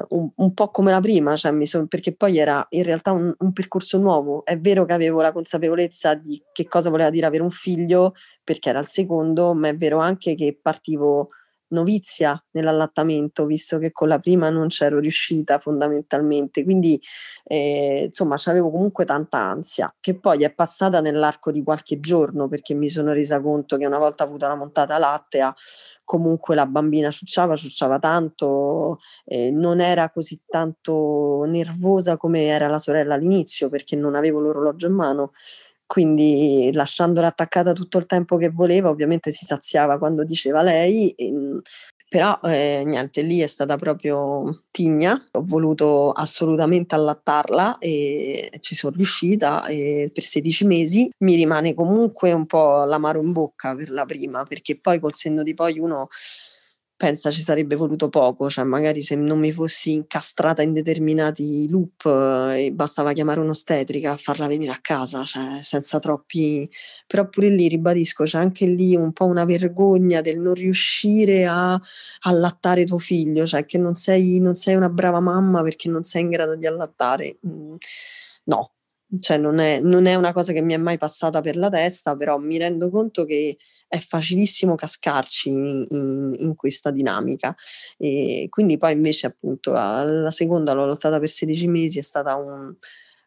un, 0.09 0.31
un, 0.35 0.55
po' 0.55 0.71
come 0.71 0.91
la 0.91 1.01
prima 1.01 1.35
cioè 1.37 1.65
son, 1.65 1.89
perché 1.89 2.15
poi 2.15 2.39
era 2.39 2.67
in 2.71 2.83
realtà 2.83 3.13
un, 3.13 3.35
un, 3.39 3.53
percorso 3.53 3.99
nuovo. 3.99 4.45
È 4.45 4.59
vero 4.59 4.85
che 4.85 4.93
avevo 4.93 5.23
la 5.23 5.33
consapevolezza 5.33 6.15
di 6.15 6.43
che 6.53 6.69
cosa 6.69 6.91
voleva 6.91 7.11
dire 7.11 7.27
avere 7.27 7.43
un 7.43 7.51
figlio 7.51 8.15
perché 8.45 8.69
era 8.69 8.81
il 8.81 8.87
secondo 8.87 9.55
ma 9.55 9.69
è 9.69 9.77
vero 9.77 9.99
anche 9.99 10.35
che 10.35 10.59
partivo 10.61 11.31
novizia 11.73 12.43
nell'allattamento, 12.53 13.47
visto 13.47 13.79
che 13.79 13.93
con 13.93 14.09
la 14.09 14.19
prima 14.19 14.49
non 14.51 14.69
c'ero 14.69 14.99
riuscita 15.01 15.59
fondamentalmente. 15.59 16.65
Quindi, 16.65 17.01
eh, 17.45 18.05
insomma, 18.07 18.37
avevo 18.47 18.71
comunque 18.71 19.05
tanta 19.05 19.39
ansia, 19.39 19.95
che 20.01 20.19
poi 20.19 20.45
è 20.45 20.53
passata 20.53 21.01
nell'arco 21.01 21.51
di 21.51 21.63
qualche 21.63 22.01
giorno, 22.01 22.49
perché 22.49 22.75
mi 22.75 22.89
sono 22.89 23.13
resa 23.13 23.41
conto 23.41 23.77
che 23.77 23.87
una 23.87 23.99
volta 23.99 24.25
avuta 24.25 24.49
la 24.49 24.55
montata 24.57 24.99
lattea, 24.99 25.55
comunque 26.05 26.55
la 26.55 26.67
bambina 26.67 27.11
ciucciava, 27.11 27.57
ciucciava 27.57 27.99
tanto, 27.99 28.99
eh, 29.25 29.51
non 29.51 29.81
era 29.81 30.11
così 30.11 30.41
tanto 30.47 31.45
nervosa 31.47 32.17
come 32.17 32.45
era 32.47 32.69
la 32.69 32.79
sorella 32.79 33.15
all'inizio, 33.15 33.69
perché 33.69 33.97
non 33.97 34.15
avevo 34.15 34.41
l'orologio 34.41 34.87
in 34.89 34.95
mano 34.95 35.33
quindi 35.93 36.71
lasciandola 36.73 37.27
attaccata 37.27 37.75
tutto 37.75 37.99
il 37.99 38.07
tempo 38.07 38.39
che 38.39 38.49
voleva, 38.49 38.89
ovviamente 38.89 39.31
si 39.31 39.45
saziava 39.45 39.99
quando 39.99 40.25
diceva 40.25 40.63
lei, 40.63 41.11
e, 41.11 41.27
ehm, 41.27 41.61
però 42.09 42.39
eh, 42.45 42.83
niente, 42.87 43.21
lì 43.21 43.41
è 43.41 43.47
stata 43.47 43.77
proprio 43.77 44.63
tigna, 44.71 45.23
ho 45.33 45.43
voluto 45.45 46.11
assolutamente 46.13 46.95
allattarla 46.95 47.77
e 47.77 48.51
ci 48.61 48.75
sono 48.75 48.97
riuscita 48.97 49.67
e 49.67 50.11
per 50.15 50.23
16 50.23 50.65
mesi. 50.65 51.11
Mi 51.19 51.35
rimane 51.35 51.75
comunque 51.75 52.33
un 52.33 52.47
po' 52.47 52.85
l'amaro 52.85 53.21
in 53.21 53.33
bocca 53.33 53.75
per 53.75 53.91
la 53.91 54.07
prima, 54.07 54.45
perché 54.45 54.79
poi 54.81 54.99
col 54.99 55.13
senno 55.13 55.43
di 55.43 55.53
poi 55.53 55.79
uno 55.79 56.09
pensa 57.03 57.33
ci 57.33 57.41
sarebbe 57.41 57.75
voluto 57.75 58.09
poco, 58.09 58.49
cioè 58.49 58.63
magari 58.63 59.03
se 59.03 59.17
non 59.17 59.41
mi 59.41 59.51
fossi 59.51 59.91
incastrata 59.91 60.63
in 60.63 60.73
determinati 60.73 61.69
loop 61.69 62.05
eh, 62.07 62.67
e 62.67 62.73
bastava 62.73 63.13
chiamare 63.13 63.41
un'ostetrica 63.41 64.13
a 64.13 64.17
farla 64.17 64.47
venire 64.47 64.71
a 64.71 64.79
casa, 64.81 65.25
cioè 65.25 65.61
senza 65.63 65.99
troppi... 65.99 66.71
però 67.09 67.29
pure 67.29 67.49
lì 67.49 67.67
ribadisco, 67.67 68.23
c'è 68.23 68.39
anche 68.39 68.67
lì 68.67 68.95
un 68.95 69.13
po' 69.13 69.25
una 69.25 69.45
vergogna 69.45 70.21
del 70.21 70.39
non 70.39 70.55
riuscire 70.55 71.45
a 71.45 71.77
allattare 72.21 72.85
tuo 72.85 72.99
figlio, 72.99 73.47
cioè 73.47 73.65
che 73.65 73.79
non 73.79 73.95
sei, 73.95 74.39
non 74.39 74.55
sei 74.55 74.77
una 74.77 74.89
brava 74.89 75.19
mamma 75.19 75.61
perché 75.63 75.89
non 75.89 76.05
sei 76.05 76.23
in 76.23 76.31
grado 76.31 76.55
di 76.55 76.67
allattare. 76.69 77.39
Mm, 77.45 77.75
no, 78.45 78.72
cioè 79.21 79.37
non 79.37 79.59
è, 79.59 79.81
non 79.81 80.07
è, 80.07 80.15
una 80.15 80.33
cosa 80.33 80.53
che 80.53 80.63
mi 80.63 80.75
è 80.75 80.79
mai 80.79 80.99
passata 80.99 81.41
per 81.41 81.57
la 81.57 81.69
testa, 81.69 82.17
però 82.17 82.39
mi 82.39 82.59
rendo 82.59 82.91
conto 82.91 83.25
che 83.25 83.59
è 83.87 83.99
facilissimo 83.99 84.75
cascarci 84.75 85.49
in, 85.49 85.87
in, 85.91 86.33
in 86.37 86.55
questa 86.55 86.91
dinamica. 86.91 87.55
E 87.99 88.47
quindi 88.49 88.79
poi 88.79 88.93
invece 88.93 89.27
appunto 89.27 89.73
la 89.73 90.31
seconda 90.31 90.73
l'ho 90.73 90.87
lottata 90.87 91.19
per 91.19 91.29
16 91.29 91.67
mesi, 91.69 91.99
è 91.99 92.03
stata 92.03 92.37
un, 92.37 92.75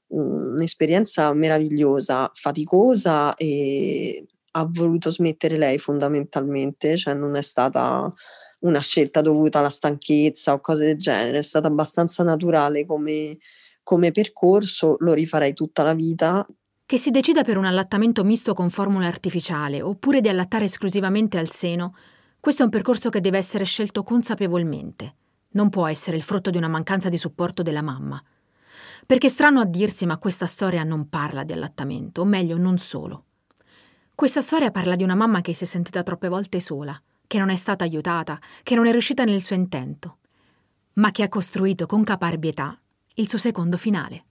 un'esperienza 0.07 1.31
meravigliosa, 1.33 2.31
faticosa 2.33 3.35
e 3.35 4.25
ha 4.51 4.67
voluto 4.69 5.09
smettere 5.09 5.57
lei 5.57 5.77
fondamentalmente, 5.77 6.95
cioè 6.97 7.13
non 7.13 7.35
è 7.35 7.41
stata 7.41 8.11
una 8.59 8.79
scelta 8.79 9.21
dovuta 9.21 9.59
alla 9.59 9.69
stanchezza 9.69 10.53
o 10.53 10.61
cose 10.61 10.85
del 10.85 10.97
genere, 10.97 11.39
è 11.39 11.43
stata 11.43 11.67
abbastanza 11.67 12.23
naturale 12.23 12.85
come 12.85 13.37
come 13.85 14.11
percorso 14.11 14.95
lo 14.99 15.13
rifarei 15.13 15.53
tutta 15.53 15.83
la 15.83 15.93
vita. 15.93 16.43
Che 16.87 16.97
si 16.97 17.11
decida 17.11 17.43
per 17.43 17.55
un 17.55 17.65
allattamento 17.65 18.23
misto 18.23 18.55
con 18.55 18.71
formula 18.71 19.05
artificiale 19.05 19.79
oppure 19.79 20.21
di 20.21 20.27
allattare 20.27 20.65
esclusivamente 20.65 21.37
al 21.37 21.51
seno, 21.51 21.95
questo 22.39 22.63
è 22.63 22.65
un 22.65 22.71
percorso 22.71 23.09
che 23.09 23.21
deve 23.21 23.37
essere 23.37 23.63
scelto 23.63 24.01
consapevolmente. 24.01 25.15
Non 25.49 25.69
può 25.69 25.85
essere 25.85 26.17
il 26.17 26.23
frutto 26.23 26.49
di 26.49 26.57
una 26.57 26.67
mancanza 26.67 27.09
di 27.09 27.17
supporto 27.17 27.61
della 27.61 27.83
mamma. 27.83 28.21
Perché 29.05 29.29
strano 29.29 29.59
a 29.59 29.65
dirsi, 29.65 30.07
ma 30.07 30.17
questa 30.17 30.47
storia 30.47 30.83
non 30.83 31.07
parla 31.07 31.43
di 31.43 31.53
allattamento, 31.53 32.21
o 32.21 32.25
meglio, 32.25 32.57
non 32.57 32.79
solo. 32.79 33.25
Questa 34.15 34.41
storia 34.41 34.71
parla 34.71 34.95
di 34.95 35.03
una 35.03 35.15
mamma 35.15 35.41
che 35.41 35.53
si 35.53 35.63
è 35.63 35.67
sentita 35.67 36.01
troppe 36.01 36.27
volte 36.27 36.59
sola, 36.59 36.99
che 37.27 37.37
non 37.37 37.49
è 37.49 37.55
stata 37.55 37.83
aiutata, 37.83 38.39
che 38.63 38.73
non 38.73 38.87
è 38.87 38.91
riuscita 38.91 39.25
nel 39.25 39.43
suo 39.43 39.55
intento, 39.55 40.17
ma 40.93 41.11
che 41.11 41.21
ha 41.21 41.29
costruito 41.29 41.85
con 41.85 42.03
caparbietà 42.03 42.79
il 43.15 43.27
suo 43.27 43.37
secondo 43.37 43.77
finale. 43.77 44.25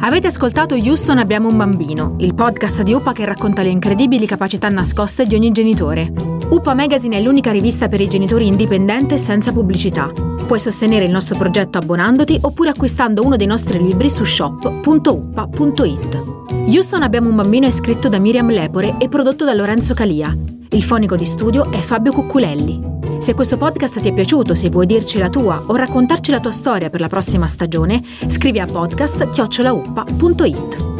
Avete 0.00 0.28
ascoltato 0.28 0.74
Houston 0.74 1.18
Abbiamo 1.18 1.48
un 1.48 1.56
bambino, 1.56 2.16
il 2.20 2.34
podcast 2.34 2.82
di 2.82 2.92
UPA 2.92 3.12
che 3.12 3.24
racconta 3.24 3.62
le 3.62 3.68
incredibili 3.68 4.26
capacità 4.26 4.68
nascoste 4.68 5.26
di 5.26 5.34
ogni 5.34 5.50
genitore. 5.50 6.12
UPA 6.50 6.74
Magazine 6.74 7.16
è 7.16 7.20
l'unica 7.20 7.50
rivista 7.50 7.88
per 7.88 8.00
i 8.00 8.08
genitori 8.08 8.46
indipendente 8.46 9.18
senza 9.18 9.52
pubblicità. 9.52 10.10
Puoi 10.48 10.60
sostenere 10.60 11.04
il 11.04 11.10
nostro 11.10 11.36
progetto 11.36 11.76
abbonandoti 11.76 12.38
oppure 12.40 12.70
acquistando 12.70 13.22
uno 13.22 13.36
dei 13.36 13.46
nostri 13.46 13.82
libri 13.82 14.08
su 14.08 14.24
shop.uppa.it. 14.24 16.22
Houston 16.68 17.02
Abbiamo 17.02 17.28
un 17.28 17.36
bambino 17.36 17.66
è 17.66 17.70
scritto 17.70 18.08
da 18.08 18.18
Miriam 18.18 18.48
Lepore 18.48 18.94
e 18.98 19.10
prodotto 19.10 19.44
da 19.44 19.52
Lorenzo 19.52 19.92
Calia. 19.92 20.34
Il 20.70 20.82
fonico 20.82 21.16
di 21.16 21.26
studio 21.26 21.70
è 21.70 21.80
Fabio 21.80 22.12
Cucculelli. 22.12 22.80
Se 23.18 23.34
questo 23.34 23.58
podcast 23.58 24.00
ti 24.00 24.08
è 24.08 24.14
piaciuto, 24.14 24.54
se 24.54 24.70
vuoi 24.70 24.86
dirci 24.86 25.18
la 25.18 25.28
tua 25.28 25.64
o 25.66 25.76
raccontarci 25.76 26.30
la 26.30 26.40
tua 26.40 26.52
storia 26.52 26.88
per 26.88 27.00
la 27.00 27.08
prossima 27.08 27.46
stagione, 27.46 28.02
scrivi 28.28 28.58
a 28.58 28.64
podcast 28.64 29.28
chiocciolauppa.it. 29.28 30.97